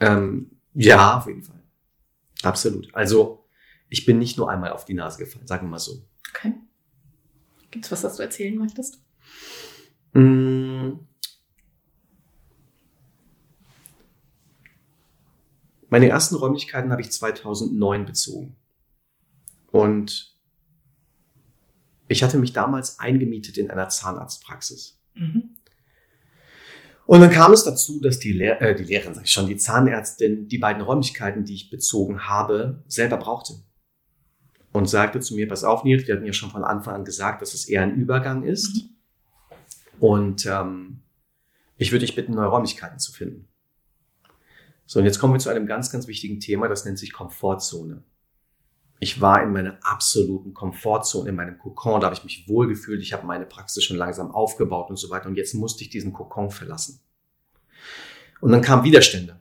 [0.00, 1.62] Ähm, ja, auf jeden Fall.
[2.42, 2.94] Absolut.
[2.94, 3.46] Also
[3.88, 6.02] ich bin nicht nur einmal auf die Nase gefallen, sagen wir mal so.
[6.30, 6.54] Okay.
[7.70, 9.00] Gibt's was, das du erzählen möchtest?
[10.12, 10.92] Mm.
[15.88, 18.56] Meine ersten Räumlichkeiten habe ich 2009 bezogen.
[19.70, 20.36] Und
[22.08, 24.98] ich hatte mich damals eingemietet in einer Zahnarztpraxis.
[25.14, 25.55] Mhm.
[27.06, 29.56] Und dann kam es dazu, dass die, Lehr äh, die Lehrerin, sag ich schon, die
[29.56, 33.54] Zahnärztin die beiden Räumlichkeiten, die ich bezogen habe, selber brauchte.
[34.72, 37.42] Und sagte zu mir, pass auf, Nils, wir hatten ja schon von Anfang an gesagt,
[37.42, 38.88] dass es eher ein Übergang ist.
[40.00, 41.00] Und ähm,
[41.78, 43.48] ich würde dich bitten, neue Räumlichkeiten zu finden.
[44.84, 48.02] So, und jetzt kommen wir zu einem ganz, ganz wichtigen Thema, das nennt sich Komfortzone.
[48.98, 53.12] Ich war in meiner absoluten Komfortzone, in meinem Kokon, da habe ich mich wohlgefühlt, ich
[53.12, 55.26] habe meine Praxis schon langsam aufgebaut und so weiter.
[55.26, 57.00] Und jetzt musste ich diesen Kokon verlassen.
[58.40, 59.38] Und dann kamen Widerstände.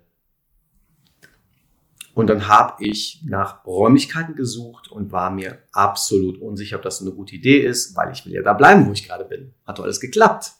[2.13, 7.11] Und dann habe ich nach Räumlichkeiten gesucht und war mir absolut unsicher, ob das eine
[7.11, 9.53] gute Idee ist, weil ich will ja da bleiben, wo ich gerade bin.
[9.65, 10.53] Hat doch alles geklappt.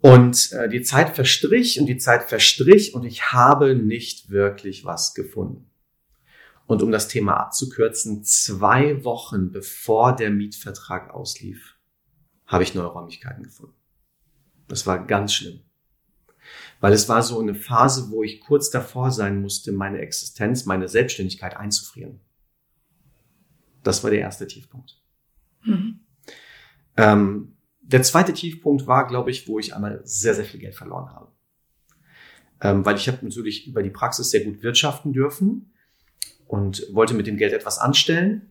[0.00, 5.14] Und äh, die Zeit verstrich und die Zeit verstrich und ich habe nicht wirklich was
[5.14, 5.68] gefunden.
[6.68, 11.78] Und um das Thema abzukürzen, zwei Wochen bevor der Mietvertrag auslief,
[12.46, 13.74] habe ich neue Räumlichkeiten gefunden.
[14.68, 15.60] Das war ganz schlimm.
[16.80, 20.88] Weil es war so eine Phase, wo ich kurz davor sein musste, meine Existenz, meine
[20.88, 22.20] Selbstständigkeit einzufrieren.
[23.82, 25.02] Das war der erste Tiefpunkt.
[25.64, 26.00] Mhm.
[26.98, 31.14] Ähm, der zweite Tiefpunkt war, glaube ich, wo ich einmal sehr, sehr viel Geld verloren
[31.14, 31.32] habe.
[32.60, 35.72] Ähm, weil ich habe natürlich über die Praxis sehr gut wirtschaften dürfen
[36.48, 38.50] und wollte mit dem Geld etwas anstellen,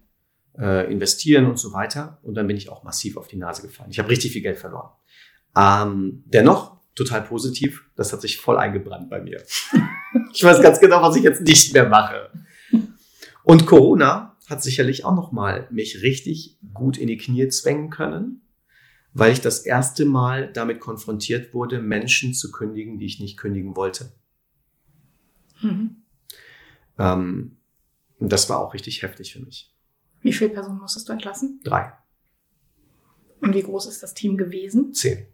[0.57, 2.19] äh, investieren und so weiter.
[2.21, 3.89] Und dann bin ich auch massiv auf die Nase gefallen.
[3.91, 4.91] Ich habe richtig viel Geld verloren.
[5.57, 9.43] Ähm, dennoch total positiv, das hat sich voll eingebrannt bei mir.
[10.33, 12.31] ich weiß ganz genau, was ich jetzt nicht mehr mache.
[13.43, 18.41] Und Corona hat sicherlich auch noch mal mich richtig gut in die Knie zwängen können,
[19.13, 23.75] weil ich das erste Mal damit konfrontiert wurde, Menschen zu kündigen, die ich nicht kündigen
[23.75, 24.11] wollte.
[25.61, 26.03] Mhm.
[26.99, 27.56] Ähm,
[28.19, 29.73] das war auch richtig heftig für mich.
[30.21, 31.59] Wie viele Personen musstest du entlassen?
[31.63, 31.93] Drei.
[33.41, 34.93] Und wie groß ist das Team gewesen?
[34.93, 35.27] Zehn.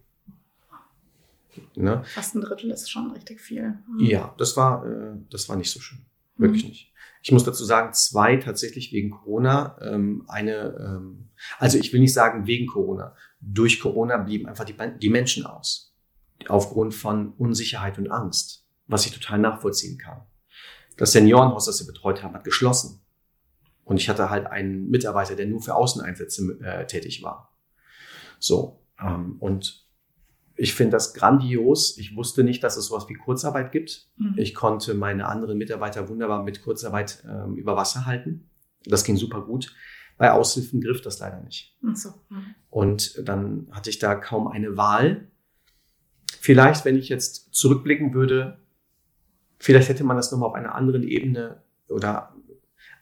[1.76, 2.02] Ne?
[2.04, 3.78] Fast ein Drittel ist schon richtig viel.
[3.98, 6.04] Ja, das war, äh, das war nicht so schön.
[6.36, 6.68] Wirklich Mhm.
[6.70, 6.92] nicht.
[7.22, 9.78] Ich muss dazu sagen, zwei tatsächlich wegen Corona.
[9.80, 13.14] Ähm, eine, ähm, also ich will nicht sagen wegen Corona.
[13.40, 15.94] Durch Corona blieben einfach die, die Menschen aus.
[16.48, 20.22] Aufgrund von Unsicherheit und Angst, was ich total nachvollziehen kann.
[20.96, 23.00] Das Seniorenhaus, das wir betreut haben, hat geschlossen.
[23.84, 27.54] Und ich hatte halt einen Mitarbeiter, der nur für Außeneinsätze äh, tätig war.
[28.38, 29.84] So, ähm, und
[30.56, 31.98] ich finde das grandios.
[31.98, 34.08] Ich wusste nicht, dass es sowas wie Kurzarbeit gibt.
[34.16, 34.34] Mhm.
[34.36, 38.48] Ich konnte meine anderen Mitarbeiter wunderbar mit Kurzarbeit ähm, über Wasser halten.
[38.84, 39.74] Das ging super gut.
[40.16, 41.76] Bei Aushilfen griff das leider nicht.
[41.94, 42.10] So.
[42.28, 42.54] Mhm.
[42.70, 45.28] Und dann hatte ich da kaum eine Wahl.
[46.40, 48.60] Vielleicht, wenn ich jetzt zurückblicken würde,
[49.64, 52.34] vielleicht hätte man das nochmal auf einer anderen Ebene oder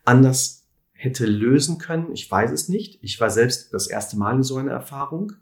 [0.04, 2.12] anders hätte lösen können.
[2.12, 3.02] Ich weiß es nicht.
[3.02, 5.32] Ich war selbst das erste Mal in so einer Erfahrung.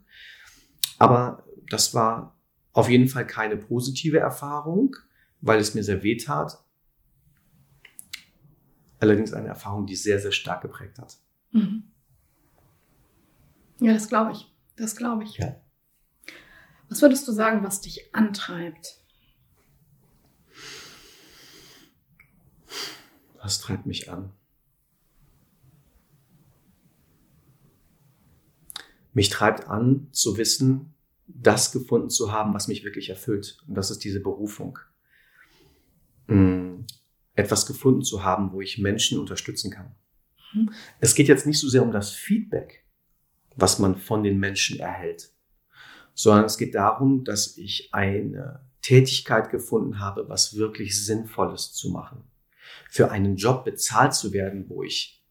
[0.97, 2.35] Aber das war
[2.73, 4.95] auf jeden Fall keine positive Erfahrung,
[5.41, 6.57] weil es mir sehr weh tat.
[8.99, 11.17] Allerdings eine Erfahrung, die sehr, sehr stark geprägt hat.
[11.51, 11.83] Mhm.
[13.79, 14.51] Ja, das glaube ich.
[14.75, 15.37] Das glaube ich.
[15.37, 15.55] Ja.
[16.89, 19.00] Was würdest du sagen, was dich antreibt?
[23.41, 24.31] Was treibt mich an?
[29.13, 30.93] Mich treibt an, zu wissen,
[31.27, 33.57] das gefunden zu haben, was mich wirklich erfüllt.
[33.67, 34.79] Und das ist diese Berufung.
[36.27, 36.81] Mm,
[37.33, 39.95] Etwas gefunden zu haben, wo ich Menschen unterstützen kann.
[40.53, 40.71] Mhm.
[40.99, 42.85] Es geht jetzt nicht so sehr um das Feedback,
[43.55, 45.33] was man von den Menschen erhält,
[46.13, 52.30] sondern es geht darum, dass ich eine Tätigkeit gefunden habe, was wirklich Sinnvolles zu machen.
[52.93, 55.23] Für einen Job bezahlt zu werden, wo ich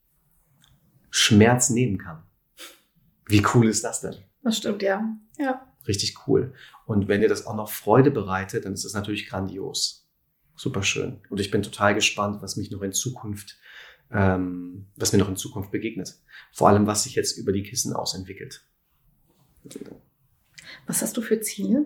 [1.11, 2.23] Schmerz nehmen kann.
[3.27, 4.17] Wie cool ist das denn?
[4.43, 5.15] Das stimmt, ja.
[5.39, 5.71] Ja.
[5.87, 6.55] Richtig cool.
[6.87, 10.09] Und wenn dir das auch noch Freude bereitet, dann ist das natürlich grandios.
[10.57, 11.21] Super schön.
[11.29, 13.59] Und ich bin total gespannt, was mich noch in Zukunft,
[14.11, 16.19] ähm, was mir noch in Zukunft begegnet.
[16.53, 18.65] Vor allem, was sich jetzt über die Kissen ausentwickelt.
[20.87, 21.85] Was hast du für Ziele?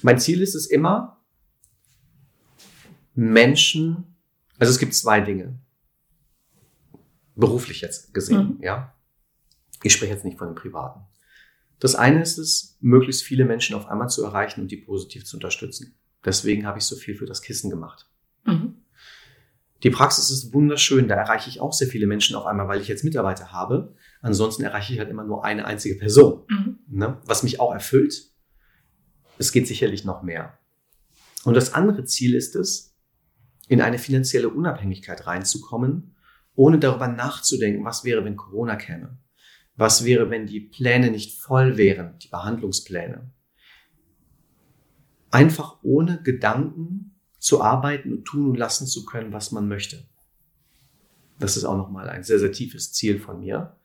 [0.00, 1.17] Mein Ziel ist es immer,
[3.18, 4.14] Menschen,
[4.60, 5.58] also es gibt zwei Dinge.
[7.34, 8.62] Beruflich jetzt gesehen, Mhm.
[8.62, 8.94] ja.
[9.82, 11.00] Ich spreche jetzt nicht von dem Privaten.
[11.80, 15.36] Das eine ist es, möglichst viele Menschen auf einmal zu erreichen und die positiv zu
[15.36, 15.96] unterstützen.
[16.24, 18.08] Deswegen habe ich so viel für das Kissen gemacht.
[18.44, 18.84] Mhm.
[19.82, 22.86] Die Praxis ist wunderschön, da erreiche ich auch sehr viele Menschen auf einmal, weil ich
[22.88, 23.96] jetzt Mitarbeiter habe.
[24.22, 26.44] Ansonsten erreiche ich halt immer nur eine einzige Person.
[26.48, 26.78] Mhm.
[26.86, 27.20] Ne?
[27.24, 28.30] Was mich auch erfüllt.
[29.38, 30.56] Es geht sicherlich noch mehr.
[31.44, 32.87] Und das andere Ziel ist es,
[33.68, 36.16] in eine finanzielle Unabhängigkeit reinzukommen,
[36.54, 39.18] ohne darüber nachzudenken, was wäre, wenn Corona käme.
[39.76, 43.30] Was wäre, wenn die Pläne nicht voll wären, die Behandlungspläne.
[45.30, 50.08] Einfach ohne Gedanken zu arbeiten und tun und lassen zu können, was man möchte.
[51.38, 53.76] Das ist auch nochmal ein sehr, sehr tiefes Ziel von mir.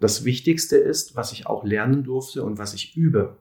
[0.00, 3.38] Das Wichtigste ist, was ich auch lernen durfte und was ich übe,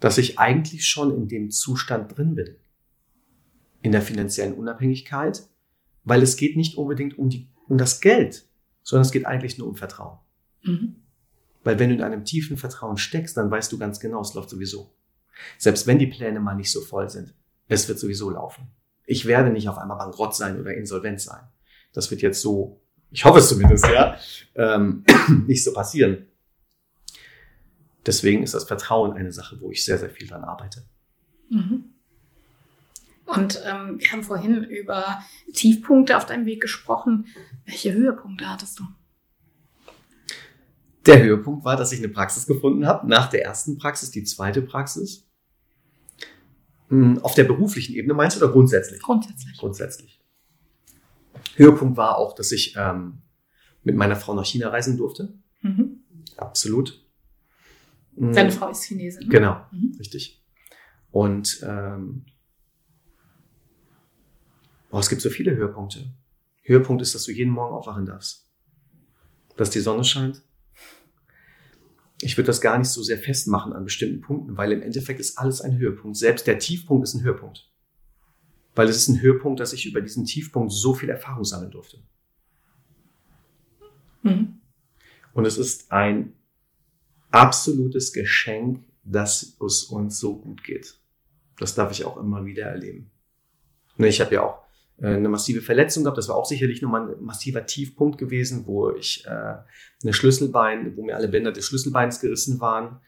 [0.00, 2.56] dass ich eigentlich schon in dem Zustand drin bin.
[3.82, 5.42] In der finanziellen Unabhängigkeit,
[6.04, 8.46] weil es geht nicht unbedingt um, die, um das Geld,
[8.82, 10.18] sondern es geht eigentlich nur um Vertrauen.
[10.62, 10.96] Mhm.
[11.64, 14.50] Weil wenn du in einem tiefen Vertrauen steckst, dann weißt du ganz genau, es läuft
[14.50, 14.92] sowieso.
[15.58, 17.34] Selbst wenn die Pläne mal nicht so voll sind,
[17.68, 18.68] es wird sowieso laufen.
[19.06, 21.42] Ich werde nicht auf einmal bankrott sein oder insolvent sein.
[21.92, 22.80] Das wird jetzt so,
[23.10, 24.16] ich hoffe es zumindest, ja,
[24.54, 25.04] ähm,
[25.46, 26.26] nicht so passieren.
[28.06, 30.84] Deswegen ist das Vertrauen eine Sache, wo ich sehr, sehr viel dran arbeite.
[31.50, 31.91] Mhm.
[33.36, 35.22] Und ähm, wir haben vorhin über
[35.54, 37.26] Tiefpunkte auf deinem Weg gesprochen.
[37.64, 38.84] Welche Höhepunkte hattest du?
[41.06, 43.08] Der Höhepunkt war, dass ich eine Praxis gefunden habe.
[43.08, 45.26] Nach der ersten Praxis, die zweite Praxis.
[46.88, 49.00] Hm, Auf der beruflichen Ebene meinst du oder grundsätzlich?
[49.00, 49.56] Grundsätzlich.
[49.58, 50.20] Grundsätzlich.
[51.56, 53.22] Höhepunkt war auch, dass ich ähm,
[53.82, 55.32] mit meiner Frau nach China reisen durfte.
[55.62, 56.02] Mhm.
[56.36, 57.04] Absolut.
[58.16, 59.22] Hm, Deine Frau ist Chinesin.
[59.24, 59.28] ne?
[59.28, 59.96] Genau, Mhm.
[59.98, 60.42] richtig.
[61.10, 62.26] Und ähm,
[64.92, 66.14] oh, es gibt so viele Höhepunkte.
[66.62, 68.48] Höhepunkt ist, dass du jeden Morgen aufwachen darfst.
[69.56, 70.42] Dass die Sonne scheint.
[72.20, 75.38] Ich würde das gar nicht so sehr festmachen an bestimmten Punkten, weil im Endeffekt ist
[75.38, 76.16] alles ein Höhepunkt.
[76.16, 77.68] Selbst der Tiefpunkt ist ein Höhepunkt.
[78.76, 81.98] Weil es ist ein Höhepunkt, dass ich über diesen Tiefpunkt so viel Erfahrung sammeln durfte.
[84.22, 84.60] Mhm.
[85.32, 86.34] Und es ist ein
[87.30, 90.98] absolutes Geschenk, dass es uns so gut geht.
[91.58, 93.10] Das darf ich auch immer wieder erleben.
[93.96, 94.61] Ne, ich habe ja auch
[95.06, 96.18] eine massive Verletzung gehabt.
[96.18, 101.04] Das war auch sicherlich nochmal ein massiver Tiefpunkt gewesen, wo ich äh, eine Schlüsselbein, wo
[101.04, 103.00] mir alle Bänder des Schlüsselbeins gerissen waren.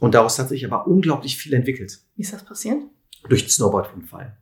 [0.00, 2.00] Und daraus hat sich aber unglaublich viel entwickelt.
[2.16, 2.82] Wie ist das passiert?
[3.28, 4.36] Durch den Snowboardunfall.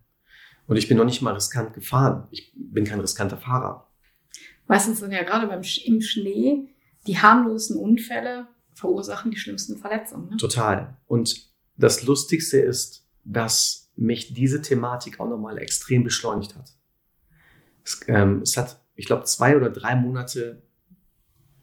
[0.67, 2.27] Und ich bin noch nicht mal riskant gefahren.
[2.31, 3.89] Ich bin kein riskanter Fahrer.
[4.67, 6.69] Meistens sind ja gerade beim Sch im Schnee
[7.07, 10.31] die harmlosen Unfälle verursachen die schlimmsten Verletzungen.
[10.31, 10.37] Ne?
[10.37, 10.97] Total.
[11.07, 16.72] Und das Lustigste ist, dass mich diese Thematik auch nochmal extrem beschleunigt hat.
[17.84, 20.62] Es, ähm, es hat, ich glaube, zwei oder drei Monate,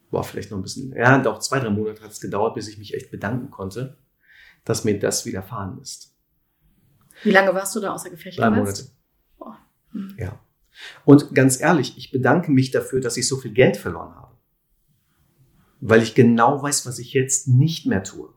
[0.09, 2.77] boah, vielleicht noch ein bisschen, ja, doch zwei, drei Monate hat es gedauert, bis ich
[2.77, 3.97] mich echt bedanken konnte,
[4.65, 6.15] dass mir das widerfahren ist.
[7.23, 8.39] Wie lange warst du da außer Gefecht?
[8.39, 8.85] Drei Monate.
[9.37, 9.57] Boah.
[9.91, 10.15] Hm.
[10.17, 10.39] Ja.
[11.05, 14.35] Und ganz ehrlich, ich bedanke mich dafür, dass ich so viel Geld verloren habe.
[15.79, 18.33] Weil ich genau weiß, was ich jetzt nicht mehr tue.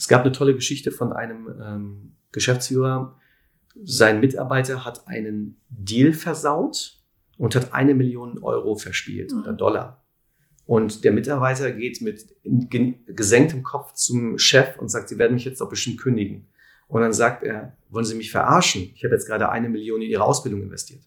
[0.00, 3.20] Es gab eine tolle Geschichte von einem ähm, Geschäftsführer.
[3.84, 6.98] Sein Mitarbeiter hat einen Deal versaut
[7.36, 9.40] und hat eine Million Euro verspielt mhm.
[9.40, 10.02] oder Dollar.
[10.64, 12.34] Und der Mitarbeiter geht mit
[13.08, 16.48] gesenktem Kopf zum Chef und sagt, Sie werden mich jetzt doch bestimmt kündigen.
[16.88, 18.92] Und dann sagt er, wollen Sie mich verarschen?
[18.94, 21.02] Ich habe jetzt gerade eine Million in Ihre Ausbildung investiert.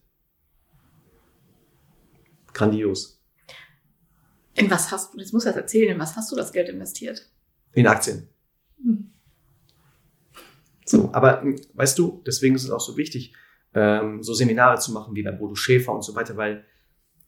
[2.52, 3.20] Grandios.
[4.54, 6.68] In was hast du, jetzt muss er das erzählen, in was hast du das Geld
[6.68, 7.28] investiert?
[7.72, 8.28] In Aktien.
[8.84, 9.10] Hm.
[10.84, 13.34] So, aber hm, weißt du, deswegen ist es auch so wichtig,
[13.74, 16.64] ähm, so Seminare zu machen wie bei Bodo Schäfer und so weiter, weil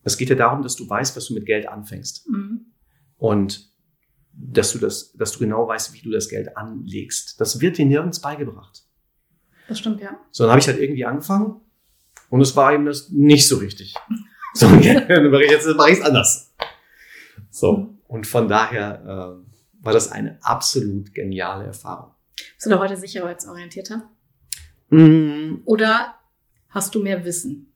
[0.04, 2.28] es geht ja darum, dass du weißt, was du mit Geld anfängst.
[2.28, 2.66] Mhm.
[3.18, 3.72] Und
[4.32, 7.40] dass du das, dass du genau weißt, wie du das Geld anlegst.
[7.40, 8.84] Das wird dir nirgends beigebracht.
[9.66, 10.16] Das stimmt, ja.
[10.30, 11.60] So, dann habe ich halt irgendwie angefangen
[12.30, 13.94] und es war eben das nicht so richtig.
[14.54, 14.68] So,
[15.08, 16.54] dann mache ich jetzt mache ich es anders.
[17.50, 19.55] So, und von daher äh,
[19.86, 22.12] war das eine absolut geniale Erfahrung.
[22.36, 24.10] Bist du da heute sicherheitsorientierter?
[24.90, 25.62] Mm.
[25.64, 26.16] Oder
[26.68, 27.72] hast du mehr Wissen?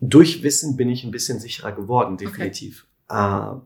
[0.00, 2.86] Durch Wissen bin ich ein bisschen sicherer geworden, definitiv.
[3.08, 3.54] Okay.
[3.54, 3.60] Äh,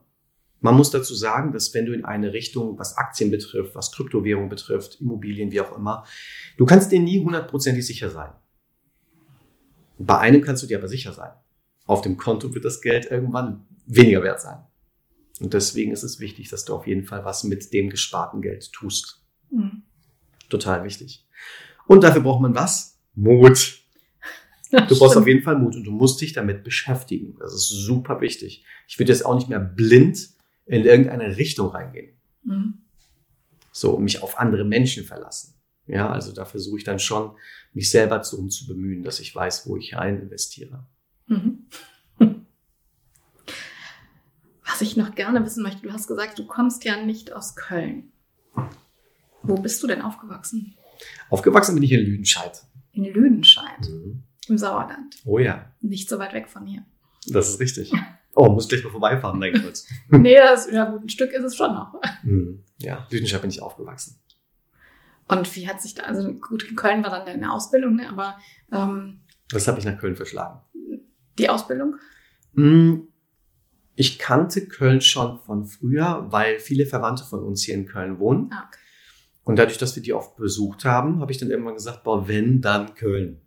[0.61, 4.49] man muss dazu sagen, dass wenn du in eine Richtung, was Aktien betrifft, was Kryptowährung
[4.49, 6.05] betrifft, Immobilien, wie auch immer,
[6.57, 8.33] du kannst dir nie hundertprozentig sicher sein.
[9.99, 11.31] Bei einem kannst du dir aber sicher sein.
[11.87, 14.66] Auf dem Konto wird das Geld irgendwann weniger wert sein.
[15.41, 18.73] Und deswegen ist es wichtig, dass du auf jeden Fall was mit dem gesparten Geld
[18.73, 19.23] tust.
[19.51, 19.83] Mhm.
[20.49, 21.27] Total wichtig.
[21.87, 22.99] Und dafür braucht man was?
[23.15, 23.81] Mut.
[24.73, 25.23] Das du brauchst stimmt.
[25.23, 27.37] auf jeden Fall Mut und du musst dich damit beschäftigen.
[27.39, 28.65] Das ist super wichtig.
[28.89, 30.31] Ich würde jetzt auch nicht mehr blind
[30.67, 32.17] in irgendeine Richtung reingehen.
[32.43, 32.79] Mhm.
[33.71, 35.55] So, mich auf andere Menschen verlassen.
[35.87, 37.37] Ja, also da versuche ich dann schon,
[37.75, 40.85] mich selber zu, zu bemühen, dass ich weiß, wo ich rein investiere.
[41.29, 41.56] Mhm.
[44.77, 48.13] Was ich noch gerne wissen möchte, du hast gesagt, du kommst ja nicht aus Köln.
[49.43, 50.77] Wo bist du denn aufgewachsen?
[51.31, 52.63] Aufgewachsen bin ich in Lüdenscheid.
[52.93, 53.89] In Lüdenscheid?
[53.89, 54.23] Mhm.
[54.49, 55.17] Im Sauerland.
[55.25, 55.73] Oh ja.
[55.81, 56.85] Nicht so weit weg von hier.
[57.27, 57.91] Das ist richtig.
[58.39, 59.85] Oh, muss gleich mal vorbeifahren, denke ich.
[60.11, 61.99] nee, das, ja, gut, ein Stück ist es schon noch.
[62.23, 62.65] Mhm.
[62.77, 64.21] Ja, Lüdenscheid bin ich aufgewachsen.
[65.27, 68.11] Und wie hat sich da, also gut, in Köln war dann deine Ausbildung, ne?
[68.11, 68.37] aber
[68.71, 69.21] ähm,
[69.51, 70.61] Was habe ich nach Köln verschlagen?
[71.39, 71.97] Die Ausbildung?
[72.57, 73.06] Hm,
[73.97, 78.51] ich kannte Köln schon von früher, weil viele Verwandte von uns hier in Köln wohnen.
[78.53, 78.79] Ah, okay.
[79.43, 82.61] Und dadurch, dass wir die oft besucht haben, habe ich dann irgendwann gesagt, boah, wenn,
[82.61, 83.41] dann Köln.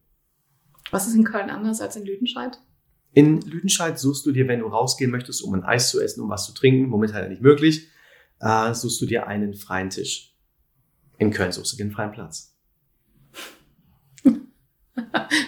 [0.92, 2.58] Was ist in Köln anders als in Lüdenscheid?
[3.14, 6.30] In Lüdenscheid suchst du dir, wenn du rausgehen möchtest, um ein Eis zu essen, um
[6.30, 7.88] was zu trinken, momentan ja nicht möglich,
[8.40, 10.36] äh, suchst du dir einen freien Tisch.
[11.18, 12.58] In Köln suchst du dir einen freien Platz.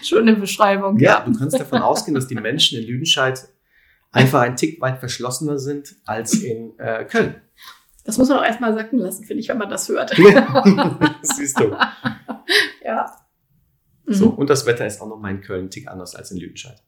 [0.04, 1.00] Schöne Beschreibung.
[1.00, 3.48] Ja, ja, du kannst davon ausgehen, dass die Menschen in Lüdenscheid
[4.12, 7.42] einfach ein Tick weit verschlossener sind als in äh, Köln.
[8.04, 10.12] Das muss man auch erstmal sacken lassen, finde ich, wenn man das hört.
[11.22, 11.76] Siehst du.
[12.84, 13.16] Ja.
[14.06, 16.38] So, und das Wetter ist auch noch mal in Köln ein Tick anders als in
[16.38, 16.84] Lüdenscheid.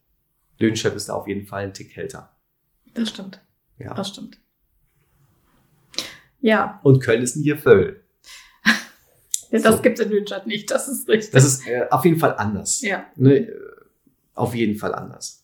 [0.58, 2.36] Lüdenscheid ist da auf jeden Fall ein Tick kälter.
[2.92, 3.40] Das stimmt.
[3.78, 3.94] Ja.
[3.94, 4.38] Das stimmt.
[6.40, 6.80] Ja.
[6.82, 8.04] Und Köln ist nie Völl.
[9.50, 9.82] ja, das so.
[9.82, 11.32] gibt es in Lüdenscheid nicht, das ist richtig.
[11.32, 12.82] Das ist äh, auf jeden Fall anders.
[12.82, 13.06] Ja.
[13.16, 13.56] Ne, äh,
[14.34, 15.43] auf jeden Fall anders.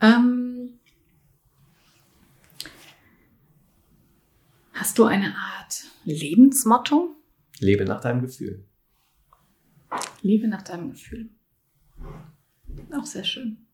[0.00, 0.78] Ähm,
[4.72, 7.16] hast du eine Art Lebensmotto?
[7.58, 8.64] Lebe nach deinem Gefühl.
[10.22, 11.30] Lebe nach deinem Gefühl.
[12.92, 13.66] Auch sehr schön.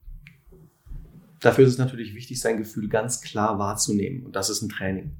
[1.40, 4.24] Dafür ist es natürlich wichtig, sein Gefühl ganz klar wahrzunehmen.
[4.24, 5.16] Und das ist ein Training.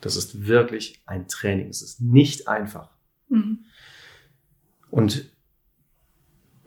[0.00, 1.68] Das ist wirklich ein Training.
[1.68, 2.90] Es ist nicht einfach.
[3.28, 3.64] Mhm.
[4.90, 5.30] Und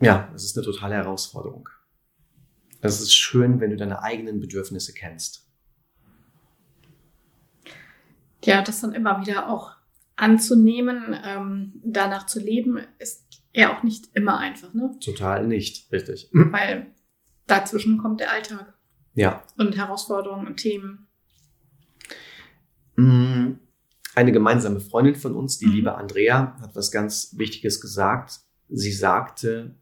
[0.00, 1.68] ja, es ist eine totale Herausforderung.
[2.86, 5.48] Es ist schön, wenn du deine eigenen Bedürfnisse kennst.
[8.44, 9.72] Ja, das dann immer wieder auch
[10.16, 13.24] anzunehmen, ähm, danach zu leben, ist
[13.54, 14.94] ja auch nicht immer einfach, ne?
[15.00, 16.28] Total nicht, richtig.
[16.32, 16.88] Weil
[17.46, 18.74] dazwischen kommt der Alltag
[19.14, 19.42] Ja.
[19.56, 21.06] und Herausforderungen und Themen.
[22.96, 23.52] Mm,
[24.14, 25.72] Eine gemeinsame Freundin von uns, die Mhm.
[25.72, 28.40] liebe Andrea, hat was ganz Wichtiges gesagt.
[28.68, 29.74] Sie sagte,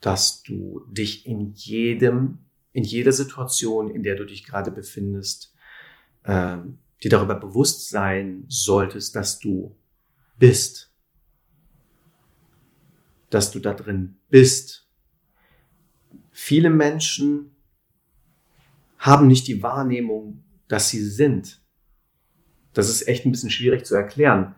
[0.00, 2.38] dass du dich in jedem,
[2.76, 5.54] in jeder Situation, in der du dich gerade befindest,
[6.26, 9.74] ähm, dir darüber bewusst sein solltest, dass du
[10.38, 10.92] bist.
[13.30, 14.90] Dass du da drin bist.
[16.30, 17.56] Viele Menschen
[18.98, 21.62] haben nicht die Wahrnehmung, dass sie sind.
[22.74, 24.54] Das ist echt ein bisschen schwierig zu erklären.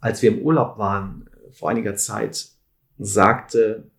[0.00, 2.46] Als wir im Urlaub waren äh, vor einiger Zeit,
[2.98, 3.90] sagte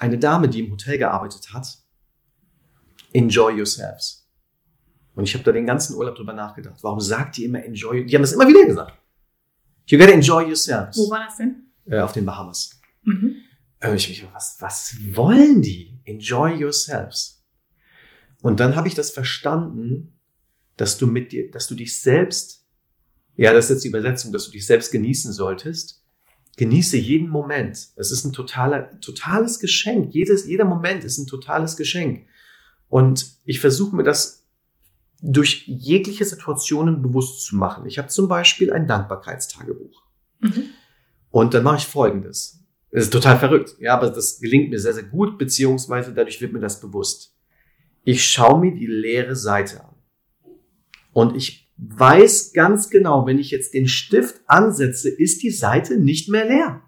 [0.00, 1.78] eine Dame, die im Hotel gearbeitet hat,
[3.12, 4.28] enjoy yourselves.
[5.14, 6.78] Und ich habe da den ganzen Urlaub drüber nachgedacht.
[6.82, 8.06] Warum sagt die immer enjoy?
[8.06, 8.98] Die haben das immer wieder gesagt.
[9.86, 10.96] You gotta enjoy yourselves.
[10.96, 11.72] Wo war das denn?
[11.86, 12.78] Äh, auf den Bahamas.
[13.02, 13.36] Mhm.
[13.80, 15.98] Äh, Ich mich, was, was wollen die?
[16.04, 17.44] Enjoy yourselves.
[18.42, 20.18] Und dann habe ich das verstanden,
[20.76, 22.64] dass du mit dir, dass du dich selbst,
[23.36, 26.04] ja, das ist jetzt die Übersetzung, dass du dich selbst genießen solltest.
[26.56, 27.88] Genieße jeden Moment.
[27.96, 30.12] Es ist ein totaler, totales Geschenk.
[30.14, 32.26] Jedes, jeder Moment ist ein totales Geschenk.
[32.88, 34.46] Und ich versuche mir das
[35.20, 37.86] durch jegliche Situationen bewusst zu machen.
[37.86, 40.02] Ich habe zum Beispiel ein Dankbarkeitstagebuch.
[40.40, 40.64] Mhm.
[41.30, 42.64] Und dann mache ich Folgendes.
[42.90, 46.54] Das ist total verrückt, ja, aber das gelingt mir sehr, sehr gut, beziehungsweise dadurch wird
[46.54, 47.34] mir das bewusst.
[48.04, 49.94] Ich schaue mir die leere Seite an.
[51.12, 56.30] Und ich weiß ganz genau, wenn ich jetzt den Stift ansetze, ist die Seite nicht
[56.30, 56.82] mehr leer.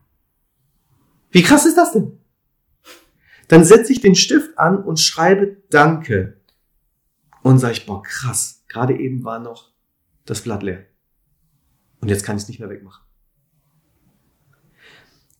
[1.31, 2.20] Wie krass ist das denn?
[3.51, 6.41] Dann setze ich den Stift an und schreibe Danke.
[7.43, 9.73] Und sage ich, boah, krass, gerade eben war noch
[10.25, 10.87] das Blatt leer.
[12.01, 13.05] Und jetzt kann ich es nicht mehr wegmachen.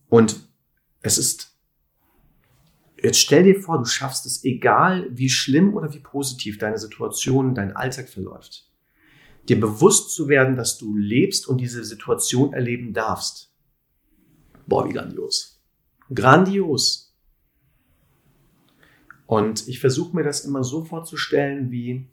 [0.09, 0.45] Und
[1.01, 1.57] es ist,
[3.01, 7.55] jetzt stell dir vor, du schaffst es, egal wie schlimm oder wie positiv deine Situation,
[7.55, 8.69] dein Alltag verläuft,
[9.47, 13.53] dir bewusst zu werden, dass du lebst und diese Situation erleben darfst.
[14.67, 15.63] Boah, wie grandios.
[16.13, 17.10] Grandios.
[19.31, 22.05] Und ich versuche mir das immer so vorzustellen, wie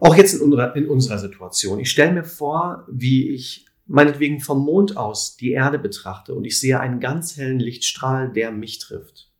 [0.00, 1.78] auch jetzt in unserer, in unserer Situation.
[1.80, 6.58] Ich stelle mir vor, wie ich meinetwegen vom Mond aus die Erde betrachte und ich
[6.58, 9.30] sehe einen ganz hellen Lichtstrahl, der mich trifft.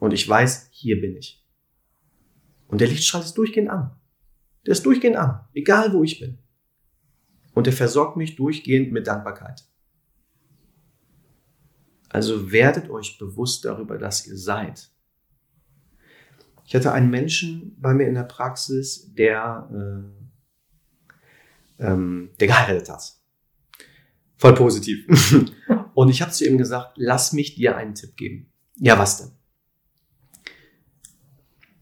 [0.00, 1.44] Und ich weiß, hier bin ich.
[2.68, 3.94] Und der Lichtstrahl ist durchgehend an.
[4.64, 6.38] Der ist durchgehend an, egal wo ich bin.
[7.52, 9.66] Und er versorgt mich durchgehend mit Dankbarkeit.
[12.14, 14.88] Also werdet euch bewusst darüber, dass ihr seid.
[16.64, 19.68] Ich hatte einen Menschen bei mir in der Praxis, der,
[21.80, 23.20] äh, ähm, der geheiratet hat.
[24.36, 25.08] Voll positiv.
[25.94, 28.52] Und ich habe zu ihm gesagt, lass mich dir einen Tipp geben.
[28.76, 29.32] Ja, was denn?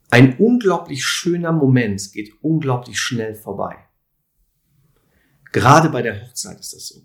[0.08, 3.76] Ein unglaublich schöner Moment geht unglaublich schnell vorbei.
[5.52, 7.02] Gerade bei der Hochzeit ist das so.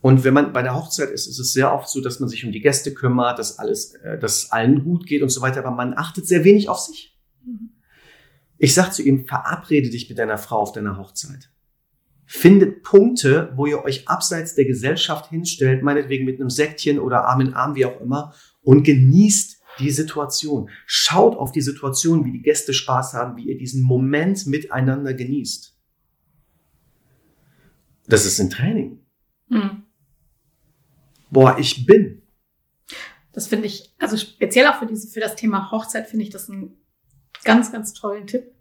[0.00, 2.44] Und wenn man bei der Hochzeit ist, ist es sehr oft so, dass man sich
[2.44, 5.70] um die Gäste kümmert, dass alles, äh, dass allen gut geht und so weiter, aber
[5.70, 7.18] man achtet sehr wenig auf sich.
[8.58, 11.50] Ich sag zu ihm, verabrede dich mit deiner Frau auf deiner Hochzeit.
[12.26, 17.40] Findet Punkte, wo ihr euch abseits der Gesellschaft hinstellt, meinetwegen mit einem Säckchen oder Arm
[17.40, 20.70] in Arm, wie auch immer, und genießt die Situation.
[20.86, 25.76] Schaut auf die Situation, wie die Gäste Spaß haben, wie ihr diesen Moment miteinander genießt.
[28.06, 29.03] Das ist ein Training.
[29.48, 29.82] Mhm.
[31.30, 32.22] Boah, ich bin.
[33.32, 36.48] Das finde ich, also speziell auch für diese, für das Thema Hochzeit finde ich das
[36.48, 36.76] einen
[37.42, 38.52] ganz, ganz tollen Tipp.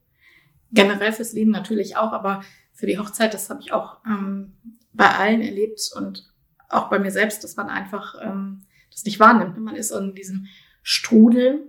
[0.71, 2.41] Generell fürs Leben natürlich auch, aber
[2.73, 4.53] für die Hochzeit, das habe ich auch ähm,
[4.93, 6.27] bei allen erlebt und
[6.69, 9.57] auch bei mir selbst, dass man einfach ähm, das nicht wahrnimmt.
[9.59, 10.47] Man ist in diesem
[10.81, 11.67] Strudel,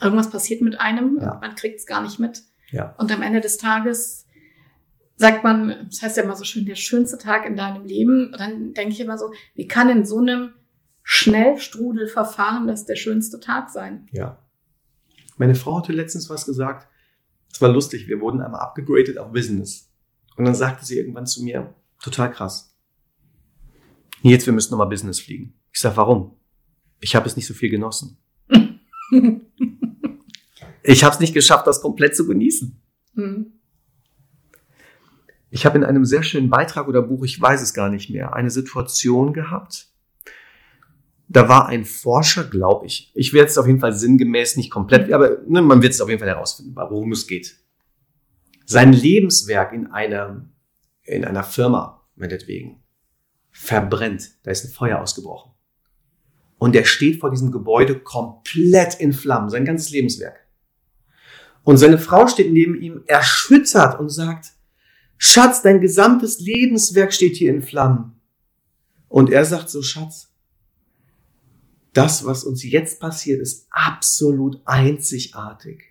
[0.00, 1.38] irgendwas passiert mit einem, Ja.
[1.40, 2.42] man kriegt es gar nicht mit.
[2.72, 2.94] Ja.
[2.98, 4.26] Und am Ende des Tages
[5.20, 8.32] sagt man, das heißt ja immer so schön, der schönste Tag in deinem Leben.
[8.32, 10.54] Und dann denke ich immer so, wie kann in so einem
[11.02, 14.08] Schnellstrudelverfahren das der schönste Tag sein?
[14.12, 14.42] Ja.
[15.36, 16.88] Meine Frau hatte letztens was gesagt.
[17.52, 18.08] Es war lustig.
[18.08, 19.92] Wir wurden einmal abgegradet auf Business.
[20.36, 22.74] Und dann sagte sie irgendwann zu mir, total krass.
[24.22, 25.52] Jetzt, wir müssen nochmal Business fliegen.
[25.70, 26.38] Ich sag, warum?
[27.00, 28.16] Ich habe es nicht so viel genossen.
[30.82, 32.80] Ich habe es nicht geschafft, das komplett zu genießen.
[33.14, 33.59] Hm.
[35.50, 38.34] Ich habe in einem sehr schönen Beitrag oder Buch, ich weiß es gar nicht mehr,
[38.34, 39.88] eine Situation gehabt.
[41.28, 43.12] Da war ein Forscher, glaube ich.
[43.14, 46.08] Ich werde es auf jeden Fall sinngemäß nicht komplett, aber ne, man wird es auf
[46.08, 47.56] jeden Fall herausfinden, worum es geht.
[48.64, 50.44] Sein Lebenswerk in einer
[51.10, 52.82] in einer Firma, meinetwegen,
[53.50, 55.52] verbrennt, da ist ein Feuer ausgebrochen.
[56.58, 60.46] Und der steht vor diesem Gebäude komplett in Flammen, sein ganzes Lebenswerk.
[61.62, 64.52] Und seine Frau steht neben ihm erschüttert und sagt,
[65.22, 68.18] Schatz, dein gesamtes Lebenswerk steht hier in Flammen.
[69.10, 70.32] Und er sagt so, Schatz,
[71.92, 75.82] das, was uns jetzt passiert, ist absolut einzigartig.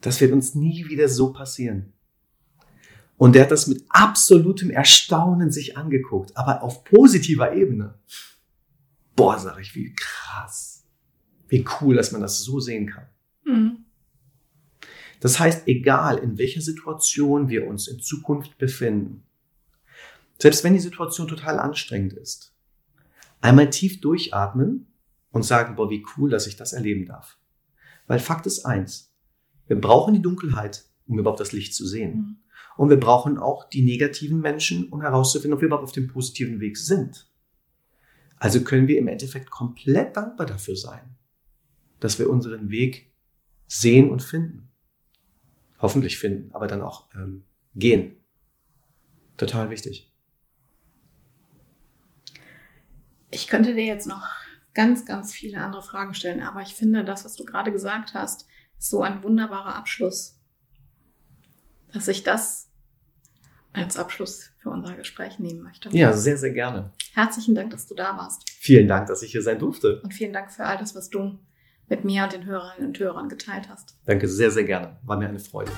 [0.00, 1.92] Das wird uns nie wieder so passieren.
[3.18, 7.98] Und er hat das mit absolutem Erstaunen sich angeguckt, aber auf positiver Ebene.
[9.14, 10.86] Boah, sag ich, wie krass.
[11.48, 13.06] Wie cool, dass man das so sehen kann.
[13.44, 13.85] Mhm.
[15.26, 19.24] Das heißt, egal in welcher Situation wir uns in Zukunft befinden,
[20.38, 22.54] selbst wenn die Situation total anstrengend ist,
[23.40, 24.86] einmal tief durchatmen
[25.32, 27.38] und sagen, boah, wie cool, dass ich das erleben darf.
[28.06, 29.12] Weil Fakt ist eins,
[29.66, 32.14] wir brauchen die Dunkelheit, um überhaupt das Licht zu sehen.
[32.14, 32.36] Mhm.
[32.76, 36.60] Und wir brauchen auch die negativen Menschen, um herauszufinden, ob wir überhaupt auf dem positiven
[36.60, 37.28] Weg sind.
[38.36, 41.16] Also können wir im Endeffekt komplett dankbar dafür sein,
[41.98, 43.12] dass wir unseren Weg
[43.66, 44.70] sehen und finden.
[45.86, 47.44] Hoffentlich finden, aber dann auch ähm,
[47.76, 48.16] gehen.
[49.36, 50.12] Total wichtig.
[53.30, 54.26] Ich könnte dir jetzt noch
[54.74, 58.48] ganz, ganz viele andere Fragen stellen, aber ich finde, das, was du gerade gesagt hast,
[58.76, 60.40] ist so ein wunderbarer Abschluss,
[61.92, 62.68] dass ich das
[63.72, 65.88] als Abschluss für unser Gespräch nehmen möchte.
[65.90, 66.92] Ja, sehr, sehr gerne.
[67.14, 68.50] Herzlichen Dank, dass du da warst.
[68.50, 70.00] Vielen Dank, dass ich hier sein durfte.
[70.02, 71.38] Und vielen Dank für all das, was du
[71.88, 73.96] mit mir und den Hörerinnen und Hörern geteilt hast.
[74.06, 74.96] Danke sehr, sehr gerne.
[75.04, 75.72] War mir eine Freude.